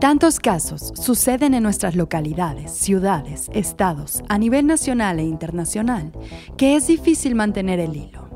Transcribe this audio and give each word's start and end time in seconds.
Tantos 0.00 0.38
casos 0.38 0.92
suceden 0.94 1.54
en 1.54 1.64
nuestras 1.64 1.96
localidades, 1.96 2.70
ciudades, 2.70 3.50
estados, 3.52 4.22
a 4.28 4.38
nivel 4.38 4.64
nacional 4.64 5.18
e 5.18 5.24
internacional, 5.24 6.12
que 6.56 6.76
es 6.76 6.86
difícil 6.86 7.34
mantener 7.34 7.80
el 7.80 7.96
hilo. 7.96 8.28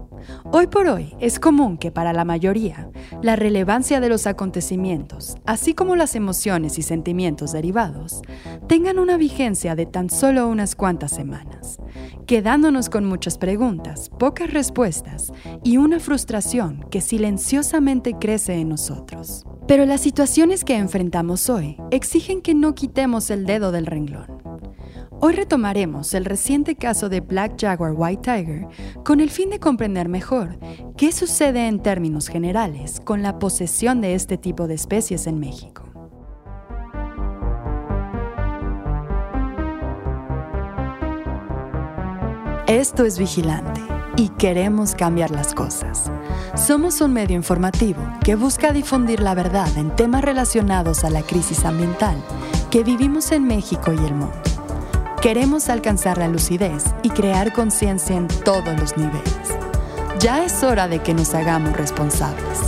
Hoy 0.50 0.66
por 0.66 0.88
hoy 0.88 1.14
es 1.20 1.38
común 1.38 1.78
que 1.78 1.92
para 1.92 2.12
la 2.12 2.24
mayoría 2.24 2.90
la 3.22 3.36
relevancia 3.36 4.00
de 4.00 4.08
los 4.08 4.26
acontecimientos, 4.26 5.36
así 5.46 5.72
como 5.72 5.94
las 5.94 6.16
emociones 6.16 6.78
y 6.78 6.82
sentimientos 6.82 7.52
derivados, 7.52 8.22
tengan 8.66 8.98
una 8.98 9.16
vigencia 9.16 9.76
de 9.76 9.86
tan 9.86 10.10
solo 10.10 10.48
unas 10.48 10.74
cuantas 10.74 11.12
semanas, 11.12 11.78
quedándonos 12.26 12.90
con 12.90 13.04
muchas 13.04 13.38
preguntas, 13.38 14.10
pocas 14.18 14.52
respuestas 14.52 15.32
y 15.62 15.76
una 15.76 16.00
frustración 16.00 16.84
que 16.90 17.00
silenciosamente 17.00 18.14
crece 18.18 18.54
en 18.54 18.70
nosotros. 18.70 19.44
Pero 19.66 19.86
las 19.86 20.00
situaciones 20.00 20.64
que 20.64 20.76
enfrentamos 20.76 21.48
hoy 21.48 21.76
exigen 21.90 22.42
que 22.42 22.54
no 22.54 22.74
quitemos 22.74 23.30
el 23.30 23.46
dedo 23.46 23.72
del 23.72 23.86
renglón 23.86 24.42
Hoy 25.24 25.34
retomaremos 25.34 26.14
el 26.14 26.24
reciente 26.24 26.74
caso 26.74 27.08
de 27.08 27.20
Black 27.20 27.52
Jaguar 27.60 27.92
White 27.94 28.22
Tiger 28.22 28.66
con 29.04 29.20
el 29.20 29.30
fin 29.30 29.50
de 29.50 29.60
comprender 29.60 30.08
mejor 30.08 30.58
qué 30.96 31.12
sucede 31.12 31.68
en 31.68 31.80
términos 31.80 32.26
generales 32.26 32.98
con 32.98 33.22
la 33.22 33.38
posesión 33.38 34.00
de 34.00 34.14
este 34.14 34.36
tipo 34.36 34.66
de 34.66 34.74
especies 34.74 35.28
en 35.28 35.38
México. 35.38 35.84
Esto 42.66 43.04
es 43.04 43.16
Vigilante 43.16 43.91
y 44.16 44.28
queremos 44.30 44.94
cambiar 44.94 45.30
las 45.30 45.54
cosas. 45.54 46.10
Somos 46.54 47.00
un 47.00 47.12
medio 47.12 47.36
informativo 47.36 48.02
que 48.22 48.34
busca 48.34 48.72
difundir 48.72 49.20
la 49.20 49.34
verdad 49.34 49.68
en 49.76 49.94
temas 49.94 50.22
relacionados 50.22 51.04
a 51.04 51.10
la 51.10 51.22
crisis 51.22 51.64
ambiental 51.64 52.16
que 52.70 52.84
vivimos 52.84 53.32
en 53.32 53.44
México 53.44 53.92
y 53.92 53.98
el 53.98 54.14
mundo. 54.14 54.32
Queremos 55.20 55.68
alcanzar 55.68 56.18
la 56.18 56.28
lucidez 56.28 56.84
y 57.02 57.10
crear 57.10 57.52
conciencia 57.52 58.16
en 58.16 58.28
todos 58.28 58.78
los 58.78 58.96
niveles. 58.96 59.56
Ya 60.18 60.44
es 60.44 60.62
hora 60.62 60.88
de 60.88 61.00
que 61.00 61.14
nos 61.14 61.34
hagamos 61.34 61.76
responsables. 61.76 62.58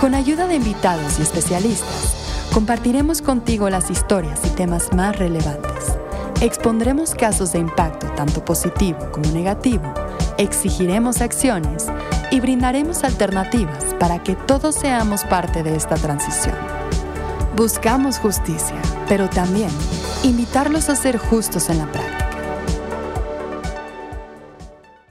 Con 0.00 0.14
ayuda 0.14 0.46
de 0.46 0.56
invitados 0.56 1.18
y 1.18 1.22
especialistas, 1.22 2.14
compartiremos 2.52 3.22
contigo 3.22 3.68
las 3.70 3.90
historias 3.90 4.40
y 4.44 4.50
temas 4.50 4.92
más 4.92 5.18
relevantes. 5.18 5.96
Expondremos 6.40 7.14
casos 7.14 7.52
de 7.52 7.58
impacto 7.58 8.06
tanto 8.16 8.44
positivo 8.44 8.98
como 9.10 9.30
negativo, 9.32 9.92
exigiremos 10.38 11.20
acciones 11.20 11.86
y 12.30 12.40
brindaremos 12.40 13.04
alternativas 13.04 13.94
para 13.98 14.22
que 14.22 14.34
todos 14.34 14.76
seamos 14.76 15.24
parte 15.24 15.62
de 15.62 15.76
esta 15.76 15.96
transición. 15.96 16.54
Buscamos 17.56 18.18
justicia, 18.18 18.80
pero 19.08 19.28
también 19.28 19.70
invitarlos 20.22 20.88
a 20.88 20.96
ser 20.96 21.18
justos 21.18 21.68
en 21.68 21.78
la 21.78 21.90
práctica. 21.90 22.28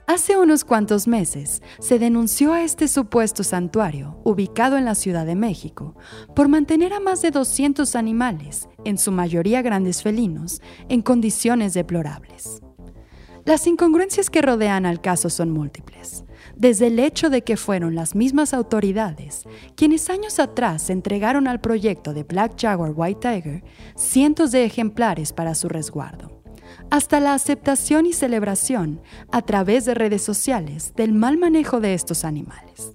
Hace 0.06 0.38
unos 0.38 0.64
cuantos 0.64 1.06
meses 1.06 1.62
se 1.78 1.98
denunció 1.98 2.54
a 2.54 2.62
este 2.62 2.88
supuesto 2.88 3.44
santuario, 3.44 4.18
ubicado 4.24 4.78
en 4.78 4.86
la 4.86 4.94
Ciudad 4.94 5.26
de 5.26 5.36
México, 5.36 5.94
por 6.34 6.48
mantener 6.48 6.94
a 6.94 7.00
más 7.00 7.20
de 7.20 7.30
200 7.30 7.94
animales, 7.94 8.68
en 8.84 8.96
su 8.96 9.12
mayoría 9.12 9.60
grandes 9.60 10.02
felinos, 10.02 10.62
en 10.88 11.02
condiciones 11.02 11.74
deplorables. 11.74 12.62
Las 13.48 13.66
incongruencias 13.66 14.28
que 14.28 14.42
rodean 14.42 14.84
al 14.84 15.00
caso 15.00 15.30
son 15.30 15.48
múltiples 15.48 16.22
desde 16.54 16.88
el 16.88 16.98
hecho 16.98 17.30
de 17.30 17.44
que 17.44 17.56
fueron 17.56 17.94
las 17.94 18.14
mismas 18.14 18.52
autoridades 18.52 19.44
quienes 19.74 20.10
años 20.10 20.38
atrás 20.38 20.90
entregaron 20.90 21.48
al 21.48 21.58
proyecto 21.58 22.12
de 22.12 22.24
Black 22.24 22.60
Jaguar 22.60 22.92
White 22.94 23.20
Tiger 23.26 23.64
cientos 23.96 24.52
de 24.52 24.66
ejemplares 24.66 25.32
para 25.32 25.54
su 25.54 25.70
resguardo, 25.70 26.42
hasta 26.90 27.20
la 27.20 27.32
aceptación 27.32 28.04
y 28.04 28.12
celebración 28.12 29.00
a 29.32 29.40
través 29.40 29.86
de 29.86 29.94
redes 29.94 30.20
sociales 30.20 30.92
del 30.94 31.14
mal 31.14 31.38
manejo 31.38 31.80
de 31.80 31.94
estos 31.94 32.26
animales. 32.26 32.92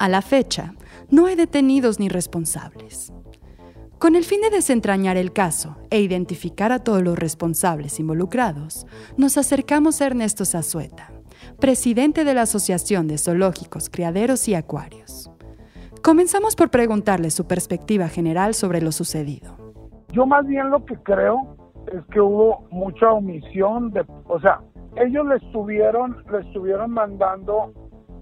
A 0.00 0.08
la 0.08 0.22
fecha, 0.22 0.74
no 1.08 1.26
hay 1.26 1.36
detenidos 1.36 2.00
ni 2.00 2.08
responsables. 2.08 3.12
Con 3.98 4.14
el 4.14 4.22
fin 4.22 4.40
de 4.40 4.50
desentrañar 4.50 5.16
el 5.16 5.32
caso 5.32 5.76
e 5.90 6.00
identificar 6.00 6.70
a 6.70 6.78
todos 6.78 7.02
los 7.02 7.18
responsables 7.18 7.98
involucrados, 7.98 8.86
nos 9.16 9.36
acercamos 9.36 10.00
a 10.00 10.06
Ernesto 10.06 10.44
Zazueta, 10.44 11.10
presidente 11.58 12.24
de 12.24 12.32
la 12.32 12.42
Asociación 12.42 13.08
de 13.08 13.18
Zoológicos, 13.18 13.90
Criaderos 13.90 14.46
y 14.46 14.54
Acuarios. 14.54 15.32
Comenzamos 16.00 16.54
por 16.54 16.70
preguntarle 16.70 17.30
su 17.30 17.48
perspectiva 17.48 18.06
general 18.06 18.54
sobre 18.54 18.80
lo 18.80 18.92
sucedido. 18.92 19.56
Yo 20.12 20.26
más 20.26 20.46
bien 20.46 20.70
lo 20.70 20.84
que 20.84 20.94
creo 20.98 21.56
es 21.92 22.04
que 22.12 22.20
hubo 22.20 22.68
mucha 22.70 23.10
omisión 23.10 23.92
o 24.28 24.38
sea, 24.38 24.60
ellos 24.94 25.26
le 25.26 25.36
estuvieron, 25.44 26.24
le 26.30 26.38
estuvieron 26.46 26.92
mandando 26.92 27.72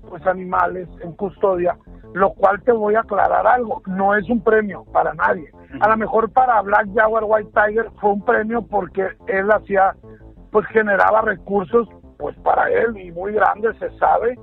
pues 0.08 0.26
animales 0.26 0.88
en 1.02 1.12
custodia, 1.12 1.76
lo 2.16 2.32
cual 2.32 2.62
te 2.62 2.72
voy 2.72 2.94
a 2.94 3.00
aclarar 3.00 3.46
algo, 3.46 3.82
no 3.84 4.14
es 4.14 4.26
un 4.30 4.42
premio 4.42 4.86
para 4.90 5.12
nadie. 5.12 5.50
A 5.80 5.88
lo 5.90 5.98
mejor 5.98 6.32
para 6.32 6.62
Black 6.62 6.88
Jaguar 6.94 7.24
White 7.26 7.50
Tiger 7.52 7.90
fue 8.00 8.12
un 8.12 8.24
premio 8.24 8.62
porque 8.62 9.06
él 9.26 9.50
hacía, 9.50 9.94
pues 10.50 10.66
generaba 10.68 11.20
recursos 11.20 11.86
pues 12.16 12.34
para 12.38 12.70
él 12.70 12.96
y 12.96 13.12
muy 13.12 13.32
grande 13.34 13.68
se 13.78 13.90
sabe 13.98 14.38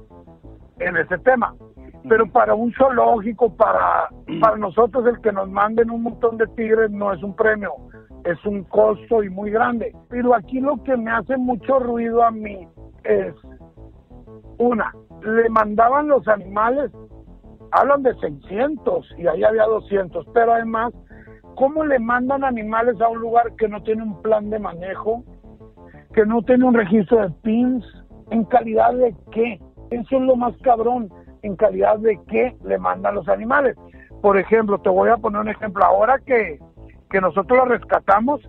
en 0.82 0.98
ese 0.98 1.18
tema. 1.18 1.56
Pero 2.08 2.28
para 2.28 2.54
un 2.54 2.72
zoológico, 2.74 3.56
para, 3.56 4.08
para 4.40 4.58
nosotros 4.58 5.08
el 5.08 5.20
que 5.22 5.32
nos 5.32 5.50
manden 5.50 5.90
un 5.90 6.04
montón 6.04 6.38
de 6.38 6.46
tigres 6.50 6.92
no 6.92 7.12
es 7.12 7.24
un 7.24 7.36
premio, 7.36 7.72
es 8.24 8.38
un 8.46 8.66
costo 8.66 9.24
y 9.24 9.32
muy 9.32 9.50
grande. 9.50 9.96
Pero 10.10 10.36
aquí 10.36 10.60
lo 10.60 10.84
que 10.84 10.96
me 10.96 11.10
hace 11.10 11.38
mucho 11.38 11.80
ruido 11.80 12.24
a 12.24 12.30
mí 12.30 12.68
es, 13.04 13.34
una, 14.60 14.94
le 15.24 15.50
mandaban 15.50 16.08
los 16.08 16.28
animales, 16.28 16.92
hablan 17.74 18.04
de 18.04 18.14
600 18.16 19.16
y 19.18 19.28
ahí 19.28 19.44
había 19.44 19.66
200, 19.66 20.26
pero 20.34 20.54
además, 20.54 20.94
¿cómo 21.56 21.84
le 21.86 22.00
mandan 22.00 22.44
animales 22.44 23.00
a 23.02 23.10
un 23.10 23.20
lugar 23.20 23.54
que 23.58 23.68
no 23.68 23.84
tiene 23.84 24.04
un 24.04 24.22
plan 24.22 24.50
de 24.50 24.60
manejo? 24.60 25.24
que 26.14 26.26
no 26.26 26.42
tiene 26.44 26.66
un 26.66 26.74
registro 26.74 27.22
de 27.22 27.30
PINS. 27.42 27.86
¿En 28.30 28.46
calidad 28.46 28.94
de 28.94 29.16
qué? 29.32 29.60
Eso 29.92 30.18
es 30.18 30.22
lo 30.22 30.36
más 30.36 30.56
cabrón. 30.64 31.10
¿En 31.42 31.56
calidad 31.56 32.00
de 32.00 32.20
qué 32.28 32.56
le 32.64 32.78
mandan 32.78 33.16
los 33.16 33.28
animales? 33.28 33.76
Por 34.22 34.38
ejemplo, 34.38 34.80
te 34.80 34.90
voy 34.90 35.10
a 35.10 35.18
poner 35.18 35.42
un 35.42 35.50
ejemplo. 35.50 35.84
Ahora 35.84 36.20
que, 36.26 36.60
que 37.10 37.20
nosotros 37.20 37.58
lo 37.60 37.66
rescatamos, 37.66 38.42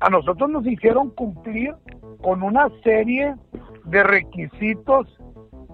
a 0.00 0.10
nosotros 0.10 0.50
nos 0.50 0.66
hicieron 0.66 1.10
cumplir 1.10 1.74
con 2.22 2.42
una 2.42 2.68
serie 2.84 3.34
de 3.84 4.02
requisitos, 4.02 5.06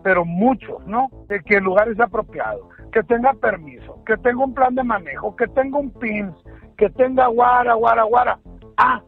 pero 0.05 0.25
muchos, 0.25 0.87
¿no? 0.87 1.09
De 1.29 1.41
que 1.41 1.57
el 1.57 1.65
lugar 1.65 1.89
es 1.89 1.99
apropiado, 1.99 2.69
que 2.93 3.03
tenga 3.03 3.33
permiso, 3.35 4.03
que 4.05 4.17
tenga 4.19 4.45
un 4.45 4.55
plan 4.55 4.75
de 4.75 4.85
manejo, 4.85 5.37
que 5.37 5.47
tenga 5.49 5.79
un 5.79 5.91
PINS, 5.91 6.35
que 6.77 6.89
tenga 6.91 7.27
guara, 7.29 7.75
guara, 7.75 8.05
guara. 8.05 8.39
Ah, 8.77 9.03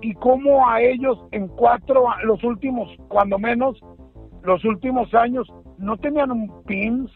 y 0.00 0.14
cómo 0.14 0.68
a 0.68 0.80
ellos 0.80 1.18
en 1.32 1.48
cuatro, 1.48 2.04
los 2.24 2.42
últimos, 2.44 2.88
cuando 3.08 3.38
menos, 3.38 3.80
los 4.42 4.64
últimos 4.64 5.12
años, 5.14 5.46
no 5.76 5.96
tenían 5.96 6.30
un 6.30 6.62
PINS, 6.64 7.10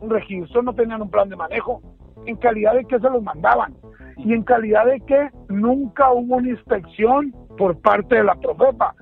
un 0.00 0.10
registro, 0.10 0.62
no 0.62 0.74
tenían 0.74 1.02
un 1.02 1.10
plan 1.10 1.28
de 1.28 1.36
manejo, 1.36 1.82
en 2.26 2.36
calidad 2.36 2.74
de 2.74 2.84
que 2.84 2.98
se 2.98 3.10
los 3.10 3.22
mandaban 3.22 3.74
y 4.16 4.32
en 4.32 4.42
calidad 4.42 4.86
de 4.86 5.00
que 5.00 5.30
nunca 5.48 6.10
hubo 6.12 6.36
una 6.36 6.50
inspección 6.50 7.34
por 7.56 7.80
parte 7.80 8.16
de 8.16 8.24
la 8.24 8.34
Profepa. 8.34 8.94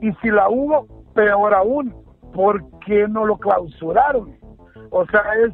Y 0.00 0.12
si 0.14 0.30
la 0.30 0.48
hubo, 0.48 0.86
peor 1.14 1.54
aún, 1.54 1.94
¿por 2.32 2.64
qué 2.80 3.06
no 3.06 3.24
lo 3.24 3.36
clausuraron? 3.38 4.34
O 4.92 5.04
sea, 5.06 5.22
es 5.44 5.52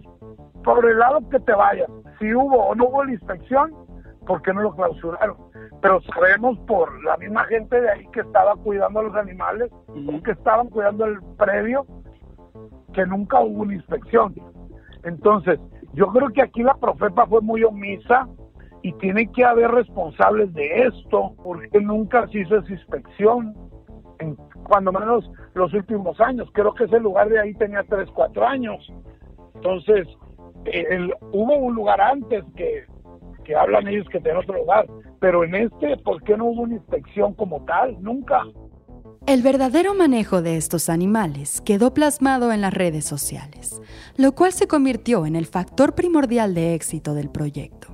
por 0.62 0.84
el 0.84 0.98
lado 0.98 1.26
que 1.30 1.40
te 1.40 1.52
vayas. 1.52 1.88
Si 2.18 2.34
hubo 2.34 2.66
o 2.66 2.74
no 2.74 2.88
hubo 2.88 3.04
la 3.04 3.12
inspección, 3.12 3.74
¿por 4.26 4.42
qué 4.42 4.52
no 4.52 4.62
lo 4.62 4.74
clausuraron? 4.74 5.48
pero 5.80 6.00
sabemos 6.02 6.58
por 6.60 7.02
la 7.04 7.16
misma 7.18 7.44
gente 7.44 7.80
de 7.80 7.90
ahí 7.90 8.06
que 8.12 8.20
estaba 8.20 8.56
cuidando 8.56 9.00
a 9.00 9.04
los 9.04 9.14
animales 9.14 9.70
que 10.24 10.32
estaban 10.32 10.68
cuidando 10.68 11.04
el 11.04 11.18
predio 11.36 11.86
que 12.92 13.06
nunca 13.06 13.40
hubo 13.40 13.62
una 13.62 13.74
inspección. 13.74 14.34
Entonces, 15.04 15.60
yo 15.92 16.08
creo 16.08 16.28
que 16.30 16.42
aquí 16.42 16.62
la 16.62 16.74
Profepa 16.74 17.26
fue 17.26 17.40
muy 17.40 17.62
omisa 17.62 18.28
y 18.82 18.92
tiene 18.94 19.30
que 19.30 19.44
haber 19.44 19.70
responsables 19.70 20.52
de 20.54 20.86
esto 20.86 21.34
porque 21.44 21.80
nunca 21.80 22.26
se 22.28 22.40
hizo 22.40 22.58
esa 22.58 22.72
inspección, 22.72 23.54
en, 24.18 24.34
cuando 24.64 24.92
menos 24.92 25.30
los 25.54 25.72
últimos 25.74 26.20
años. 26.20 26.48
Creo 26.52 26.74
que 26.74 26.84
ese 26.84 26.98
lugar 26.98 27.28
de 27.28 27.40
ahí 27.40 27.54
tenía 27.54 27.84
3, 27.88 28.08
4 28.12 28.46
años. 28.46 28.92
Entonces, 29.58 30.06
hubo 31.32 31.56
un 31.56 31.74
lugar 31.74 32.00
antes 32.00 32.44
que, 32.56 32.84
hablan 33.54 33.88
ellos 33.88 34.06
que 34.10 34.20
tenía 34.20 34.40
otro 34.40 34.58
lugar 34.58 34.86
pero 35.20 35.44
en 35.44 35.54
este, 35.54 35.96
¿por 35.98 36.22
qué 36.22 36.36
no 36.36 36.46
hubo 36.46 36.62
una 36.62 36.74
inspección 36.74 37.34
como 37.34 37.64
tal? 37.64 38.00
Nunca. 38.02 38.42
El 39.26 39.42
verdadero 39.42 39.94
manejo 39.94 40.42
de 40.42 40.56
estos 40.56 40.88
animales 40.88 41.60
quedó 41.60 41.92
plasmado 41.92 42.52
en 42.52 42.60
las 42.60 42.72
redes 42.72 43.04
sociales, 43.04 43.80
lo 44.16 44.34
cual 44.34 44.52
se 44.52 44.66
convirtió 44.66 45.26
en 45.26 45.36
el 45.36 45.46
factor 45.46 45.94
primordial 45.94 46.54
de 46.54 46.74
éxito 46.74 47.14
del 47.14 47.30
proyecto. 47.30 47.88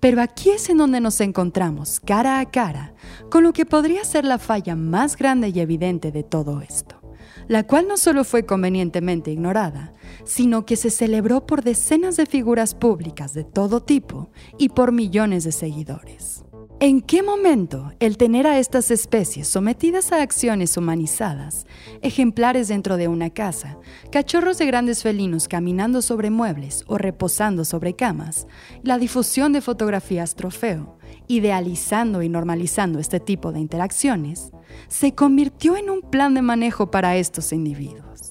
Pero 0.00 0.20
aquí 0.20 0.50
es 0.50 0.68
en 0.68 0.76
donde 0.76 1.00
nos 1.00 1.20
encontramos 1.22 2.00
cara 2.00 2.40
a 2.40 2.50
cara 2.50 2.94
con 3.30 3.42
lo 3.42 3.52
que 3.54 3.64
podría 3.64 4.04
ser 4.04 4.26
la 4.26 4.38
falla 4.38 4.76
más 4.76 5.16
grande 5.16 5.48
y 5.48 5.60
evidente 5.60 6.12
de 6.12 6.22
todo 6.22 6.60
esto, 6.60 7.00
la 7.48 7.64
cual 7.64 7.86
no 7.88 7.96
solo 7.96 8.24
fue 8.24 8.46
convenientemente 8.46 9.30
ignorada, 9.30 9.92
sino 10.24 10.64
que 10.64 10.76
se 10.76 10.90
celebró 10.90 11.46
por 11.46 11.62
decenas 11.62 12.16
de 12.16 12.26
figuras 12.26 12.74
públicas 12.74 13.34
de 13.34 13.44
todo 13.44 13.80
tipo 13.82 14.30
y 14.58 14.70
por 14.70 14.92
millones 14.92 15.44
de 15.44 15.52
seguidores. 15.52 16.45
¿En 16.78 17.00
qué 17.00 17.22
momento 17.22 17.94
el 18.00 18.18
tener 18.18 18.46
a 18.46 18.58
estas 18.58 18.90
especies 18.90 19.48
sometidas 19.48 20.12
a 20.12 20.20
acciones 20.20 20.76
humanizadas, 20.76 21.64
ejemplares 22.02 22.68
dentro 22.68 22.98
de 22.98 23.08
una 23.08 23.30
casa, 23.30 23.78
cachorros 24.12 24.58
de 24.58 24.66
grandes 24.66 25.02
felinos 25.02 25.48
caminando 25.48 26.02
sobre 26.02 26.28
muebles 26.28 26.84
o 26.86 26.98
reposando 26.98 27.64
sobre 27.64 27.96
camas, 27.96 28.46
la 28.82 28.98
difusión 28.98 29.54
de 29.54 29.62
fotografías 29.62 30.34
trofeo, 30.34 30.98
idealizando 31.28 32.20
y 32.20 32.28
normalizando 32.28 32.98
este 32.98 33.20
tipo 33.20 33.52
de 33.52 33.60
interacciones, 33.60 34.50
se 34.88 35.14
convirtió 35.14 35.78
en 35.78 35.88
un 35.88 36.02
plan 36.02 36.34
de 36.34 36.42
manejo 36.42 36.90
para 36.90 37.16
estos 37.16 37.54
individuos? 37.54 38.25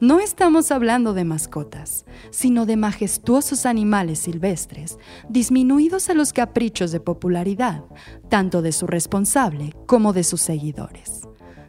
No 0.00 0.18
estamos 0.18 0.72
hablando 0.72 1.12
de 1.12 1.26
mascotas, 1.26 2.06
sino 2.30 2.64
de 2.64 2.78
majestuosos 2.78 3.66
animales 3.66 4.20
silvestres, 4.20 4.98
disminuidos 5.28 6.08
a 6.08 6.14
los 6.14 6.32
caprichos 6.32 6.90
de 6.90 7.00
popularidad, 7.00 7.84
tanto 8.30 8.62
de 8.62 8.72
su 8.72 8.86
responsable 8.86 9.74
como 9.84 10.14
de 10.14 10.24
sus 10.24 10.40
seguidores. 10.40 11.28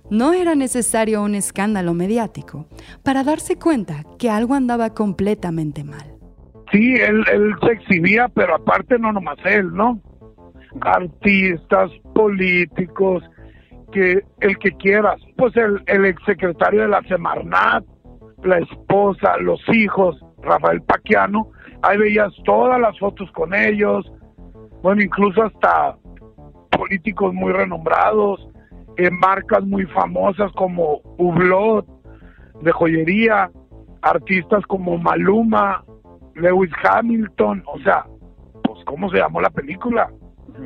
No 0.10 0.32
era 0.32 0.56
necesario 0.56 1.22
un 1.22 1.36
escándalo 1.36 1.94
mediático 1.94 2.70
para 3.04 3.26
darse 3.26 3.58
cuenta 3.58 4.06
que 4.18 4.30
algo 4.30 4.54
andaba 4.54 4.94
completamente 4.94 5.84
mal. 5.84 6.16
Sí, 6.72 6.94
él, 6.96 7.26
se 7.62 7.74
exhibía, 7.74 8.30
pero 8.30 8.56
aparte 8.56 8.98
no 8.98 9.12
nomás 9.12 9.40
él, 9.44 9.74
¿no? 9.74 10.00
Artistas, 10.80 11.92
políticos, 12.16 13.24
que 13.92 14.24
el 14.40 14.58
que 14.60 14.72
quieras, 14.78 15.20
pues 15.36 15.54
el, 15.58 15.84
el 15.88 16.06
exsecretario 16.06 16.84
de 16.84 16.88
la 16.88 17.02
Semarnat, 17.10 17.84
la 18.44 18.60
esposa, 18.60 19.38
los 19.38 19.62
hijos, 19.70 20.24
Rafael 20.42 20.82
Paquiano, 20.82 21.52
ahí 21.82 21.98
veías 21.98 22.32
todas 22.46 22.80
las 22.80 22.98
fotos 23.00 23.32
con 23.32 23.54
ellos, 23.54 24.12
bueno, 24.82 25.02
incluso 25.02 25.44
hasta 25.44 25.98
políticos 26.72 27.34
muy 27.34 27.52
renombrados, 27.54 28.48
en 28.98 29.06
eh, 29.06 29.12
marcas 29.12 29.64
muy 29.64 29.86
famosas 29.88 30.52
como 30.54 31.02
Hublot, 31.18 31.86
de 32.62 32.72
joyería, 32.72 33.52
artistas 34.02 34.66
como 34.68 34.98
Maluma, 34.98 35.84
Lewis 36.36 36.72
Hamilton, 36.84 37.64
o 37.66 37.80
sea, 37.80 38.06
pues 38.64 38.84
cómo 38.86 39.10
se 39.10 39.18
llamó 39.18 39.42
la 39.42 39.50
película. 39.50 40.10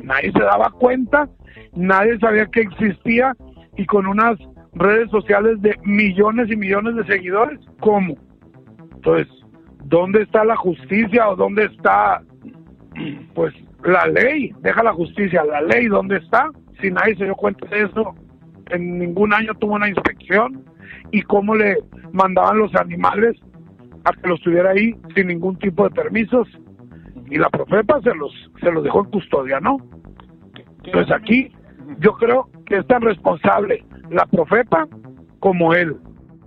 Nadie 0.02 0.32
se 0.32 0.40
daba 0.40 0.70
cuenta, 0.70 1.28
nadie 1.74 2.18
sabía 2.18 2.46
que 2.46 2.62
existía 2.62 3.34
y 3.76 3.86
con 3.86 4.06
unas 4.06 4.38
redes 4.76 5.10
sociales 5.10 5.60
de 5.62 5.74
millones 5.84 6.50
y 6.50 6.56
millones 6.56 6.96
de 6.96 7.04
seguidores. 7.06 7.58
¿Cómo? 7.80 8.16
Entonces, 8.94 9.28
¿dónde 9.84 10.22
está 10.22 10.44
la 10.44 10.56
justicia 10.56 11.28
o 11.28 11.36
dónde 11.36 11.64
está, 11.64 12.22
pues, 13.34 13.54
la 13.84 14.06
ley? 14.06 14.52
Deja 14.60 14.82
la 14.82 14.92
justicia, 14.92 15.44
la 15.44 15.62
ley, 15.62 15.86
¿dónde 15.86 16.18
está? 16.18 16.50
Si 16.80 16.90
nadie 16.90 17.16
se 17.16 17.24
dio 17.24 17.34
cuenta 17.34 17.66
de 17.68 17.84
eso, 17.84 18.14
en 18.70 18.98
ningún 18.98 19.32
año 19.32 19.54
tuvo 19.54 19.74
una 19.74 19.88
inspección 19.88 20.64
y 21.10 21.22
cómo 21.22 21.54
le 21.54 21.76
mandaban 22.12 22.58
los 22.58 22.74
animales 22.74 23.36
a 24.04 24.12
que 24.12 24.28
los 24.28 24.40
tuviera 24.40 24.70
ahí 24.70 24.94
sin 25.14 25.28
ningún 25.28 25.56
tipo 25.58 25.84
de 25.84 25.90
permisos 25.90 26.48
y 27.28 27.38
la 27.38 27.48
profepa 27.50 28.00
se 28.02 28.14
los 28.14 28.32
se 28.60 28.70
los 28.70 28.84
dejó 28.84 29.04
en 29.04 29.10
custodia, 29.10 29.60
¿no? 29.60 29.78
Entonces 30.84 31.14
aquí 31.14 31.52
yo 31.98 32.12
creo 32.14 32.48
que 32.66 32.78
es 32.78 32.86
tan 32.86 33.02
responsable 33.02 33.84
la 34.10 34.26
profeta 34.26 34.88
como 35.40 35.74
él. 35.74 35.96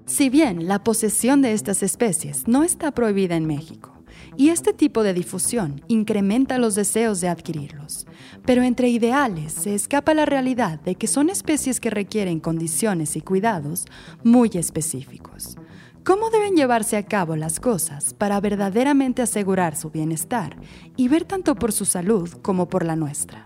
Si 0.05 0.29
bien 0.29 0.67
la 0.67 0.83
posesión 0.83 1.41
de 1.41 1.53
estas 1.53 1.83
especies 1.83 2.47
no 2.47 2.63
está 2.63 2.91
prohibida 2.91 3.35
en 3.35 3.45
México, 3.45 3.93
y 4.35 4.49
este 4.49 4.73
tipo 4.73 5.03
de 5.03 5.13
difusión 5.13 5.81
incrementa 5.87 6.57
los 6.57 6.75
deseos 6.75 7.21
de 7.21 7.27
adquirirlos, 7.27 8.07
pero 8.45 8.63
entre 8.63 8.89
ideales 8.89 9.51
se 9.51 9.75
escapa 9.75 10.13
la 10.13 10.25
realidad 10.25 10.79
de 10.81 10.95
que 10.95 11.07
son 11.07 11.29
especies 11.29 11.79
que 11.79 11.89
requieren 11.89 12.39
condiciones 12.39 13.15
y 13.15 13.21
cuidados 13.21 13.85
muy 14.23 14.49
específicos. 14.53 15.57
¿Cómo 16.05 16.29
deben 16.29 16.55
llevarse 16.55 16.97
a 16.97 17.03
cabo 17.03 17.35
las 17.35 17.59
cosas 17.59 18.13
para 18.13 18.39
verdaderamente 18.39 19.21
asegurar 19.21 19.75
su 19.75 19.91
bienestar 19.91 20.55
y 20.95 21.07
ver 21.07 21.25
tanto 21.25 21.55
por 21.55 21.71
su 21.71 21.85
salud 21.85 22.29
como 22.41 22.69
por 22.69 22.85
la 22.85 22.95
nuestra? 22.95 23.45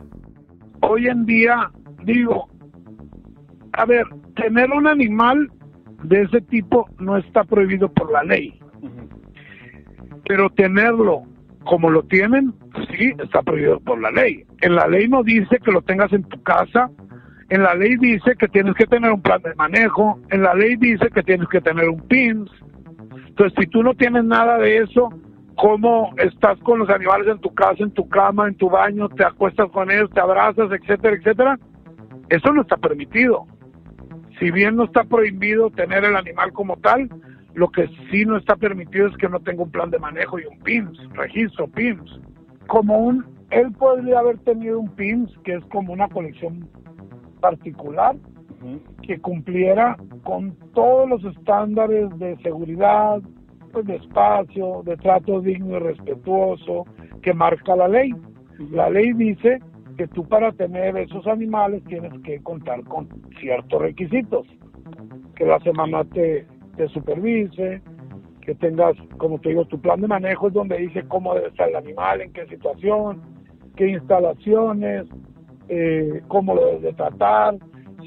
Hoy 0.81 1.07
en 1.07 1.25
día, 1.25 1.71
digo, 2.05 2.47
a 3.73 3.85
ver, 3.85 4.05
tener 4.35 4.71
un 4.71 4.87
animal 4.87 5.51
de 6.03 6.21
ese 6.21 6.41
tipo 6.41 6.87
no 6.99 7.17
está 7.17 7.43
prohibido 7.43 7.91
por 7.91 8.11
la 8.11 8.23
ley. 8.23 8.59
Pero 10.25 10.49
tenerlo 10.51 11.23
como 11.65 11.89
lo 11.89 12.03
tienen, 12.03 12.53
sí, 12.91 13.13
está 13.23 13.41
prohibido 13.41 13.79
por 13.79 13.99
la 13.99 14.11
ley. 14.11 14.45
En 14.61 14.75
la 14.75 14.87
ley 14.87 15.07
no 15.07 15.23
dice 15.23 15.59
que 15.63 15.71
lo 15.71 15.81
tengas 15.81 16.11
en 16.13 16.23
tu 16.23 16.41
casa, 16.43 16.89
en 17.49 17.63
la 17.63 17.73
ley 17.75 17.95
dice 17.97 18.35
que 18.37 18.47
tienes 18.47 18.75
que 18.75 18.85
tener 18.85 19.11
un 19.11 19.21
plan 19.21 19.41
de 19.41 19.55
manejo, 19.55 20.19
en 20.29 20.43
la 20.43 20.53
ley 20.53 20.75
dice 20.75 21.09
que 21.09 21.23
tienes 21.23 21.47
que 21.49 21.61
tener 21.61 21.89
un 21.89 22.01
PINS. 22.07 22.49
Entonces, 23.27 23.53
si 23.59 23.67
tú 23.67 23.81
no 23.81 23.93
tienes 23.93 24.23
nada 24.25 24.57
de 24.57 24.77
eso, 24.77 25.09
¿cómo 25.55 26.13
estás 26.17 26.59
con 26.59 26.79
los 26.79 26.89
animales 26.89 27.27
en 27.27 27.39
tu 27.39 27.53
casa, 27.53 27.83
en 27.83 27.91
tu 27.91 28.07
cama, 28.09 28.47
en 28.47 28.55
tu 28.55 28.69
baño, 28.69 29.09
te 29.09 29.23
acuestas 29.23 29.69
con 29.71 29.89
ellos, 29.89 30.09
te 30.11 30.19
abrazas, 30.19 30.71
etcétera, 30.71 31.15
etcétera? 31.15 31.59
Eso 32.29 32.51
no 32.53 32.61
está 32.61 32.77
permitido 32.77 33.45
si 34.39 34.51
bien 34.51 34.75
no 34.75 34.85
está 34.85 35.03
prohibido 35.03 35.69
tener 35.71 36.03
el 36.03 36.15
animal 36.15 36.51
como 36.53 36.77
tal, 36.77 37.09
lo 37.53 37.69
que 37.69 37.87
sí 38.11 38.25
no 38.25 38.37
está 38.37 38.55
permitido 38.55 39.07
es 39.07 39.17
que 39.17 39.29
no 39.29 39.39
tenga 39.39 39.63
un 39.63 39.71
plan 39.71 39.91
de 39.91 39.99
manejo 39.99 40.39
y 40.39 40.45
un 40.45 40.59
PIMS, 40.59 40.97
registro 41.13 41.67
PIMS. 41.67 42.19
Como 42.67 42.97
un, 42.97 43.25
él 43.51 43.71
podría 43.73 44.19
haber 44.19 44.39
tenido 44.39 44.79
un 44.79 44.89
PIMS 44.89 45.31
que 45.43 45.55
es 45.55 45.65
como 45.65 45.93
una 45.93 46.07
colección 46.07 46.67
particular 47.39 48.15
que 49.01 49.19
cumpliera 49.19 49.97
con 50.23 50.55
todos 50.73 51.09
los 51.09 51.23
estándares 51.35 52.09
de 52.17 52.37
seguridad, 52.37 53.21
pues, 53.73 53.85
de 53.85 53.97
espacio, 53.97 54.81
de 54.85 54.95
trato 54.97 55.41
digno 55.41 55.75
y 55.75 55.79
respetuoso 55.79 56.85
que 57.21 57.33
marca 57.33 57.75
la 57.75 57.89
ley. 57.89 58.15
La 58.71 58.89
ley 58.89 59.11
dice 59.13 59.59
que 59.97 60.07
tú 60.07 60.27
para 60.27 60.51
tener 60.51 60.97
esos 60.97 61.25
animales 61.27 61.83
tienes 61.85 62.13
que 62.23 62.41
contar 62.41 62.83
con 62.83 63.07
ciertos 63.39 63.81
requisitos, 63.81 64.47
que 65.35 65.45
la 65.45 65.59
semana 65.59 66.03
te, 66.05 66.45
te 66.77 66.87
supervise, 66.89 67.81
que 68.41 68.55
tengas, 68.55 68.95
como 69.17 69.39
te 69.39 69.49
digo, 69.49 69.65
tu 69.65 69.79
plan 69.79 70.01
de 70.01 70.07
manejo 70.07 70.47
es 70.47 70.53
donde 70.53 70.77
dice 70.77 71.03
cómo 71.07 71.33
debe 71.33 71.47
estar 71.47 71.69
el 71.69 71.75
animal, 71.75 72.21
en 72.21 72.33
qué 72.33 72.45
situación, 72.47 73.21
qué 73.75 73.87
instalaciones, 73.87 75.05
eh, 75.69 76.21
cómo 76.27 76.55
lo 76.55 76.65
debes 76.65 76.81
de 76.81 76.93
tratar, 76.93 77.55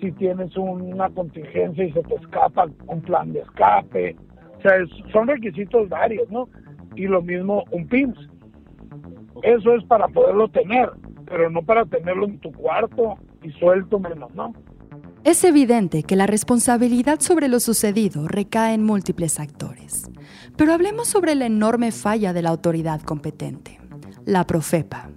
si 0.00 0.12
tienes 0.12 0.54
una 0.56 1.08
contingencia 1.10 1.84
y 1.84 1.92
se 1.92 2.02
te 2.02 2.14
escapa, 2.16 2.66
un 2.86 3.00
plan 3.00 3.32
de 3.32 3.40
escape. 3.40 4.16
O 4.58 4.60
sea, 4.60 4.72
son 5.12 5.28
requisitos 5.28 5.88
varios, 5.88 6.30
¿no? 6.30 6.48
Y 6.96 7.06
lo 7.06 7.22
mismo 7.22 7.64
un 7.70 7.86
PIMS. 7.86 8.18
Eso 9.42 9.74
es 9.74 9.84
para 9.84 10.08
poderlo 10.08 10.48
tener 10.48 10.90
pero 11.26 11.50
no 11.50 11.62
para 11.62 11.84
tenerlo 11.84 12.26
en 12.26 12.38
tu 12.38 12.52
cuarto 12.52 13.18
y 13.42 13.50
suelto 13.52 13.98
menos, 13.98 14.34
¿no? 14.34 14.54
Es 15.24 15.42
evidente 15.42 16.04
que 16.04 16.14
la 16.14 16.26
responsabilidad 16.26 17.20
sobre 17.20 17.48
lo 17.48 17.58
sucedido 17.58 18.28
recae 18.28 18.74
en 18.74 18.84
múltiples 18.84 19.40
actores. 19.40 20.08
Pero 20.56 20.72
hablemos 20.72 21.08
sobre 21.08 21.34
la 21.34 21.46
enorme 21.46 21.90
falla 21.90 22.32
de 22.32 22.42
la 22.42 22.50
autoridad 22.50 23.02
competente, 23.02 23.80
la 24.24 24.46
Profepa. 24.46 25.10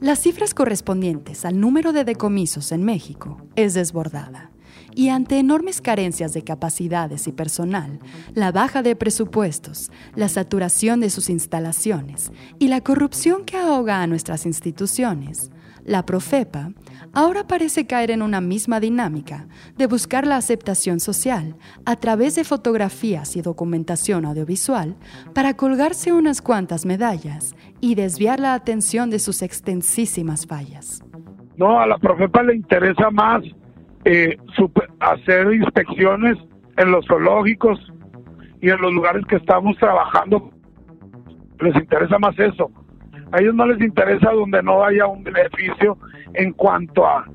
Las 0.00 0.20
cifras 0.20 0.54
correspondientes 0.54 1.44
al 1.44 1.58
número 1.58 1.92
de 1.92 2.04
decomisos 2.04 2.72
en 2.72 2.84
México 2.84 3.38
es 3.56 3.74
desbordada 3.74 4.50
y 4.98 5.10
ante 5.10 5.38
enormes 5.38 5.80
carencias 5.80 6.32
de 6.32 6.42
capacidades 6.42 7.28
y 7.28 7.32
personal, 7.32 8.00
la 8.34 8.50
baja 8.50 8.82
de 8.82 8.96
presupuestos, 8.96 9.92
la 10.16 10.28
saturación 10.28 10.98
de 10.98 11.08
sus 11.08 11.30
instalaciones 11.30 12.32
y 12.58 12.66
la 12.66 12.80
corrupción 12.80 13.44
que 13.44 13.56
ahoga 13.56 14.02
a 14.02 14.08
nuestras 14.08 14.44
instituciones, 14.44 15.52
la 15.84 16.04
Profepa 16.04 16.72
ahora 17.12 17.46
parece 17.46 17.86
caer 17.86 18.10
en 18.10 18.22
una 18.22 18.40
misma 18.40 18.80
dinámica 18.80 19.46
de 19.76 19.86
buscar 19.86 20.26
la 20.26 20.34
aceptación 20.34 20.98
social 20.98 21.54
a 21.86 21.94
través 21.94 22.34
de 22.34 22.42
fotografías 22.42 23.36
y 23.36 23.40
documentación 23.40 24.24
audiovisual 24.24 24.96
para 25.32 25.54
colgarse 25.54 26.12
unas 26.12 26.42
cuantas 26.42 26.84
medallas 26.84 27.54
y 27.80 27.94
desviar 27.94 28.40
la 28.40 28.54
atención 28.54 29.10
de 29.10 29.20
sus 29.20 29.42
extensísimas 29.42 30.44
fallas. 30.44 31.04
No, 31.56 31.78
a 31.78 31.86
la 31.86 31.98
Profepa 31.98 32.42
le 32.42 32.56
interesa 32.56 33.10
más 33.12 33.44
eh, 34.04 34.36
hacer 35.00 35.52
inspecciones 35.52 36.36
en 36.76 36.92
los 36.92 37.06
zoológicos 37.06 37.78
y 38.60 38.70
en 38.70 38.80
los 38.80 38.92
lugares 38.92 39.24
que 39.26 39.36
estamos 39.36 39.76
trabajando. 39.78 40.50
Les 41.60 41.74
interesa 41.76 42.18
más 42.18 42.38
eso. 42.38 42.70
A 43.32 43.40
ellos 43.40 43.54
no 43.54 43.66
les 43.66 43.80
interesa 43.80 44.30
donde 44.32 44.62
no 44.62 44.84
haya 44.84 45.06
un 45.06 45.22
beneficio 45.22 45.98
en 46.34 46.52
cuanto 46.52 47.06
a, 47.06 47.26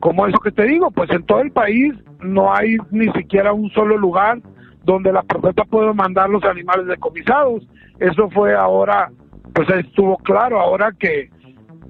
como 0.00 0.26
eso 0.26 0.38
que 0.38 0.50
te 0.50 0.64
digo, 0.64 0.90
pues 0.90 1.10
en 1.10 1.24
todo 1.24 1.40
el 1.40 1.52
país 1.52 1.94
no 2.20 2.52
hay 2.52 2.76
ni 2.90 3.10
siquiera 3.12 3.52
un 3.52 3.70
solo 3.70 3.96
lugar 3.96 4.40
donde 4.84 5.12
la 5.12 5.22
profeta 5.22 5.64
puede 5.64 5.92
mandar 5.92 6.30
los 6.30 6.44
animales 6.44 6.86
decomisados. 6.86 7.66
Eso 7.98 8.30
fue 8.30 8.54
ahora, 8.54 9.10
pues 9.54 9.68
estuvo 9.70 10.16
claro, 10.18 10.60
ahora 10.60 10.92
que, 10.98 11.30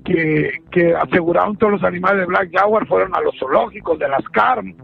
que, 0.06 0.60
que 0.70 0.94
aseguraron 0.94 1.56
todos 1.56 1.72
los 1.72 1.84
animales 1.84 2.20
de 2.20 2.26
Black 2.26 2.50
Jaguar 2.56 2.86
fueron 2.86 3.14
a 3.14 3.20
los 3.20 3.36
zoológicos 3.38 3.98
de 3.98 4.08
las 4.08 4.22
CARM. 4.28 4.74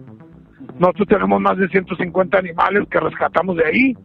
Nosotros 0.78 1.08
tenemos 1.08 1.40
más 1.40 1.56
de 1.58 1.68
150 1.68 2.38
animales 2.38 2.88
que 2.90 2.98
rescatamos 2.98 3.56
de 3.56 3.64
ahí 3.64 3.96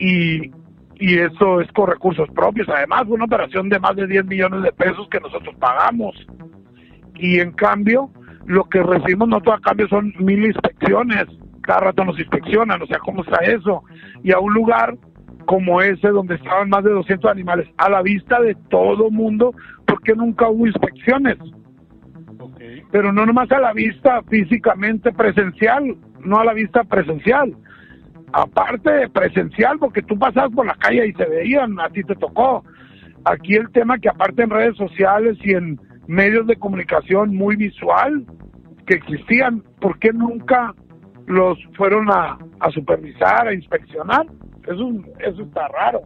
y, 0.00 0.50
y 0.96 1.18
eso 1.18 1.60
es 1.60 1.70
con 1.72 1.88
recursos 1.88 2.28
propios. 2.34 2.68
Además, 2.68 3.04
una 3.06 3.24
operación 3.24 3.68
de 3.68 3.78
más 3.78 3.94
de 3.94 4.08
10 4.08 4.26
millones 4.26 4.62
de 4.64 4.72
pesos 4.72 5.08
que 5.10 5.20
nosotros 5.20 5.54
pagamos. 5.60 6.14
Y 7.14 7.38
en 7.38 7.52
cambio, 7.52 8.10
lo 8.46 8.64
que 8.64 8.82
recibimos 8.82 9.28
nosotros 9.28 9.58
a 9.58 9.60
cambio 9.60 9.86
son 9.88 10.12
mil 10.18 10.44
inspecciones. 10.44 11.26
Cada 11.62 11.80
rato 11.80 12.04
nos 12.04 12.18
inspeccionan, 12.18 12.82
o 12.82 12.86
sea, 12.86 12.98
¿cómo 12.98 13.22
está 13.22 13.36
eso? 13.44 13.84
Y 14.24 14.32
a 14.32 14.40
un 14.40 14.52
lugar 14.52 14.96
como 15.44 15.80
ese, 15.80 16.08
donde 16.08 16.36
estaban 16.36 16.68
más 16.68 16.84
de 16.84 16.90
200 16.90 17.30
animales, 17.30 17.68
a 17.76 17.88
la 17.88 18.02
vista 18.02 18.40
de 18.40 18.54
todo 18.70 19.10
mundo, 19.10 19.54
porque 19.86 20.14
nunca 20.14 20.48
hubo 20.48 20.66
inspecciones. 20.66 21.38
Pero 22.90 23.12
no 23.12 23.26
nomás 23.26 23.50
a 23.52 23.60
la 23.60 23.72
vista 23.72 24.22
físicamente 24.28 25.12
presencial, 25.12 25.96
no 26.24 26.38
a 26.38 26.44
la 26.44 26.52
vista 26.52 26.84
presencial. 26.84 27.54
Aparte 28.32 29.08
presencial, 29.10 29.78
porque 29.78 30.02
tú 30.02 30.18
pasabas 30.18 30.52
por 30.52 30.66
la 30.66 30.74
calle 30.74 31.08
y 31.08 31.12
se 31.12 31.24
veían, 31.24 31.78
a 31.80 31.88
ti 31.90 32.02
te 32.02 32.14
tocó. 32.14 32.64
Aquí 33.24 33.54
el 33.54 33.70
tema 33.70 33.98
que 33.98 34.08
aparte 34.08 34.42
en 34.42 34.50
redes 34.50 34.76
sociales 34.76 35.38
y 35.42 35.52
en 35.52 35.80
medios 36.06 36.46
de 36.46 36.56
comunicación 36.56 37.34
muy 37.34 37.56
visual 37.56 38.24
que 38.86 38.94
existían, 38.94 39.62
¿por 39.80 39.98
qué 39.98 40.12
nunca 40.12 40.74
los 41.26 41.58
fueron 41.76 42.10
a, 42.10 42.38
a 42.60 42.70
supervisar, 42.70 43.46
a 43.46 43.54
inspeccionar? 43.54 44.26
Eso, 44.66 44.92
eso 45.20 45.42
está 45.42 45.68
raro. 45.68 46.02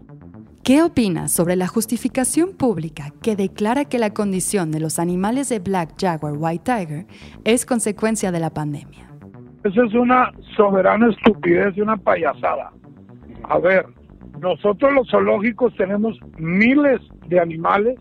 ¿Qué 0.66 0.82
opinas 0.82 1.30
sobre 1.30 1.54
la 1.54 1.68
justificación 1.68 2.56
pública 2.56 3.12
que 3.22 3.36
declara 3.36 3.84
que 3.84 4.00
la 4.00 4.10
condición 4.10 4.72
de 4.72 4.80
los 4.80 4.98
animales 4.98 5.48
de 5.48 5.60
Black 5.60 5.94
Jaguar 5.96 6.34
White 6.36 6.64
Tiger 6.64 7.06
es 7.44 7.64
consecuencia 7.64 8.32
de 8.32 8.40
la 8.40 8.50
pandemia? 8.50 9.06
Eso 9.62 9.84
es 9.84 9.94
una 9.94 10.32
soberana 10.56 11.10
estupidez 11.10 11.76
y 11.76 11.82
una 11.82 11.96
payasada. 11.96 12.72
A 13.44 13.58
ver, 13.58 13.86
nosotros 14.40 14.92
los 14.92 15.08
zoológicos 15.08 15.72
tenemos 15.76 16.18
miles 16.38 17.00
de 17.28 17.38
animales. 17.38 17.96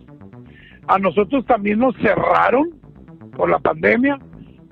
A 0.87 0.97
nosotros 0.97 1.45
también 1.45 1.79
nos 1.79 1.95
cerraron 1.97 2.71
por 3.35 3.49
la 3.49 3.59
pandemia 3.59 4.17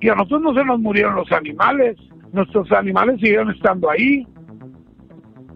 y 0.02 0.10
a 0.10 0.16
nosotros 0.16 0.42
no 0.42 0.54
se 0.56 0.66
nos 0.66 0.80
murieron 0.80 1.16
los 1.16 1.32
animales. 1.32 1.96
Nuestros 2.32 2.72
animales 2.72 3.20
siguieron 3.20 3.52
estando 3.52 3.90
ahí 3.90 4.28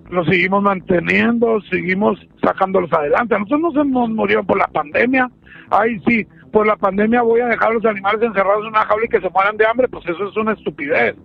los 0.10 0.26
seguimos 0.28 0.64
manteniendo, 0.64 1.60
seguimos 1.70 2.20
sacándolos 2.42 2.92
adelante. 2.94 3.36
A 3.36 3.40
nosotros 3.40 3.62
no 3.62 3.72
se 3.72 3.90
nos 3.90 4.10
murieron 4.10 4.46
por 4.46 4.58
la 4.58 4.68
pandemia. 4.68 5.30
Ay, 5.70 6.00
sí, 6.08 6.26
por 6.52 6.66
la 6.66 6.78
pandemia 6.78 7.22
voy 7.22 7.42
a 7.42 7.48
dejar 7.48 7.72
a 7.72 7.74
los 7.74 7.86
animales 7.86 8.22
encerrados 8.22 8.62
en 8.62 8.70
una 8.70 8.86
jaula 8.86 9.06
y 9.06 9.10
que 9.10 9.22
se 9.22 9.30
mueran 9.30 9.58
de 9.58 9.66
hambre, 9.66 9.88
pues 9.88 10.06
eso 10.08 10.30
es 10.30 10.38
una 10.38 10.54
estupidez. 10.54 11.16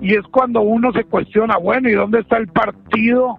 Y 0.00 0.14
es 0.14 0.22
cuando 0.30 0.62
uno 0.62 0.92
se 0.92 1.04
cuestiona, 1.04 1.56
bueno, 1.58 1.88
¿y 1.88 1.92
dónde 1.92 2.20
está 2.20 2.38
el 2.38 2.48
partido 2.48 3.38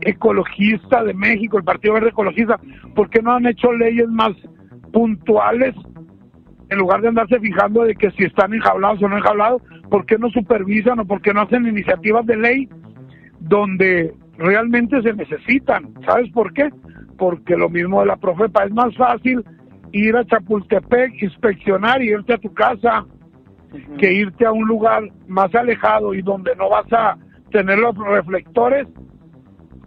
ecologista 0.00 1.02
de 1.02 1.14
México, 1.14 1.58
el 1.58 1.64
Partido 1.64 1.94
Verde 1.94 2.10
Ecologista? 2.10 2.60
¿Por 2.94 3.10
qué 3.10 3.20
no 3.20 3.32
han 3.32 3.46
hecho 3.46 3.72
leyes 3.72 4.08
más 4.08 4.32
puntuales 4.92 5.74
en 6.70 6.78
lugar 6.78 7.00
de 7.00 7.08
andarse 7.08 7.40
fijando 7.40 7.84
de 7.84 7.94
que 7.94 8.10
si 8.12 8.24
están 8.24 8.54
enjaulados 8.54 9.02
o 9.02 9.08
no 9.08 9.16
enjaulados? 9.16 9.62
¿Por 9.90 10.06
qué 10.06 10.18
no 10.18 10.30
supervisan 10.30 11.00
o 11.00 11.04
por 11.04 11.20
qué 11.20 11.32
no 11.32 11.42
hacen 11.42 11.66
iniciativas 11.66 12.26
de 12.26 12.36
ley 12.36 12.68
donde 13.48 14.14
realmente 14.36 15.02
se 15.02 15.12
necesitan. 15.14 15.92
¿Sabes 16.06 16.30
por 16.32 16.52
qué? 16.52 16.70
Porque 17.16 17.56
lo 17.56 17.68
mismo 17.68 18.00
de 18.00 18.06
la 18.06 18.16
profepa, 18.16 18.64
es 18.64 18.72
más 18.72 18.94
fácil 18.96 19.44
ir 19.92 20.16
a 20.16 20.24
Chapultepec, 20.24 21.22
inspeccionar 21.22 22.02
y 22.02 22.10
irte 22.10 22.34
a 22.34 22.38
tu 22.38 22.52
casa 22.52 23.04
que 23.98 24.12
irte 24.12 24.46
a 24.46 24.52
un 24.52 24.66
lugar 24.66 25.02
más 25.26 25.54
alejado 25.54 26.14
y 26.14 26.22
donde 26.22 26.54
no 26.56 26.70
vas 26.70 26.90
a 26.92 27.18
tener 27.50 27.78
los 27.78 27.96
reflectores 27.96 28.86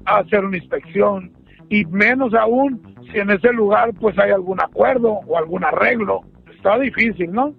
a 0.05 0.17
hacer 0.17 0.45
una 0.45 0.57
inspección 0.57 1.31
y 1.69 1.85
menos 1.85 2.33
aún 2.33 2.81
si 3.11 3.19
en 3.19 3.31
ese 3.31 3.51
lugar 3.53 3.91
pues 3.99 4.17
hay 4.19 4.31
algún 4.31 4.61
acuerdo 4.61 5.21
o 5.25 5.37
algún 5.37 5.63
arreglo. 5.63 6.21
Está 6.55 6.77
difícil, 6.77 7.31
¿no? 7.31 7.55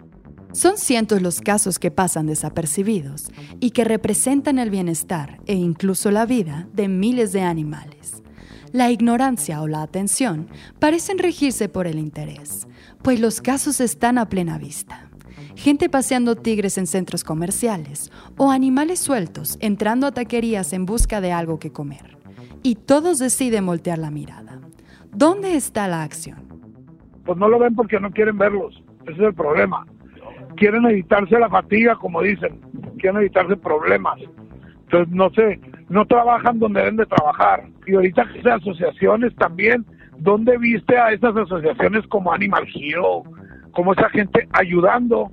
Son 0.53 0.77
cientos 0.77 1.23
los 1.23 1.41
casos 1.41 1.79
que 1.79 1.91
pasan 1.91 2.27
desapercibidos 2.27 3.31
y 3.59 3.71
que 3.71 3.85
representan 3.85 4.59
el 4.59 4.69
bienestar 4.69 5.41
e 5.47 5.55
incluso 5.55 6.11
la 6.11 6.27
vida 6.27 6.69
de 6.75 6.89
miles 6.89 7.33
de 7.33 7.41
animales. 7.41 8.23
La 8.71 8.91
ignorancia 8.91 9.63
o 9.63 9.67
la 9.67 9.81
atención 9.81 10.49
parecen 10.79 11.17
regirse 11.17 11.71
por 11.71 11.87
el 11.87 11.99
interés, 11.99 12.69
pues 13.03 13.19
los 13.19 13.41
casos 13.41 13.81
están 13.81 14.19
a 14.19 14.29
plena 14.29 14.59
vista. 14.59 15.09
Gente 15.57 15.89
paseando 15.89 16.37
tigres 16.37 16.77
en 16.77 16.87
centros 16.87 17.25
comerciales 17.25 18.13
o 18.37 18.51
animales 18.51 19.01
sueltos 19.01 19.57
entrando 19.61 20.07
a 20.07 20.13
taquerías 20.13 20.75
en 20.75 20.85
busca 20.85 21.23
de 21.23 21.33
algo 21.33 21.59
que 21.59 21.73
comer. 21.73 22.19
Y 22.63 22.75
todos 22.75 23.19
deciden 23.19 23.65
voltear 23.65 23.99
la 23.99 24.11
mirada. 24.11 24.61
¿Dónde 25.13 25.57
está 25.57 25.89
la 25.89 26.03
acción? 26.03 26.47
Pues 27.25 27.39
no 27.39 27.49
lo 27.49 27.59
ven 27.59 27.75
porque 27.75 27.99
no 27.99 28.11
quieren 28.11 28.37
verlos. 28.37 28.83
Ese 29.05 29.13
es 29.13 29.21
el 29.21 29.35
problema 29.35 29.87
quieren 30.62 30.85
evitarse 30.85 31.37
la 31.40 31.49
fatiga, 31.49 31.97
como 31.97 32.23
dicen, 32.23 32.61
quieren 33.00 33.21
evitarse 33.21 33.57
problemas. 33.57 34.16
Entonces, 34.85 35.12
no 35.12 35.28
sé, 35.31 35.61
no 35.88 36.07
trabajan 36.07 36.61
donde 36.61 36.78
deben 36.78 36.99
de 36.99 37.07
trabajar. 37.07 37.64
Y 37.85 37.97
ahorita 37.97 38.28
esas 38.37 38.61
asociaciones 38.61 39.35
también, 39.35 39.85
¿dónde 40.19 40.57
viste 40.59 40.97
a 40.97 41.11
esas 41.11 41.37
asociaciones 41.37 42.07
como 42.07 42.33
Animal 42.33 42.64
Hero, 42.76 43.25
como 43.73 43.92
esa 43.92 44.09
gente 44.11 44.49
ayudando? 44.52 45.33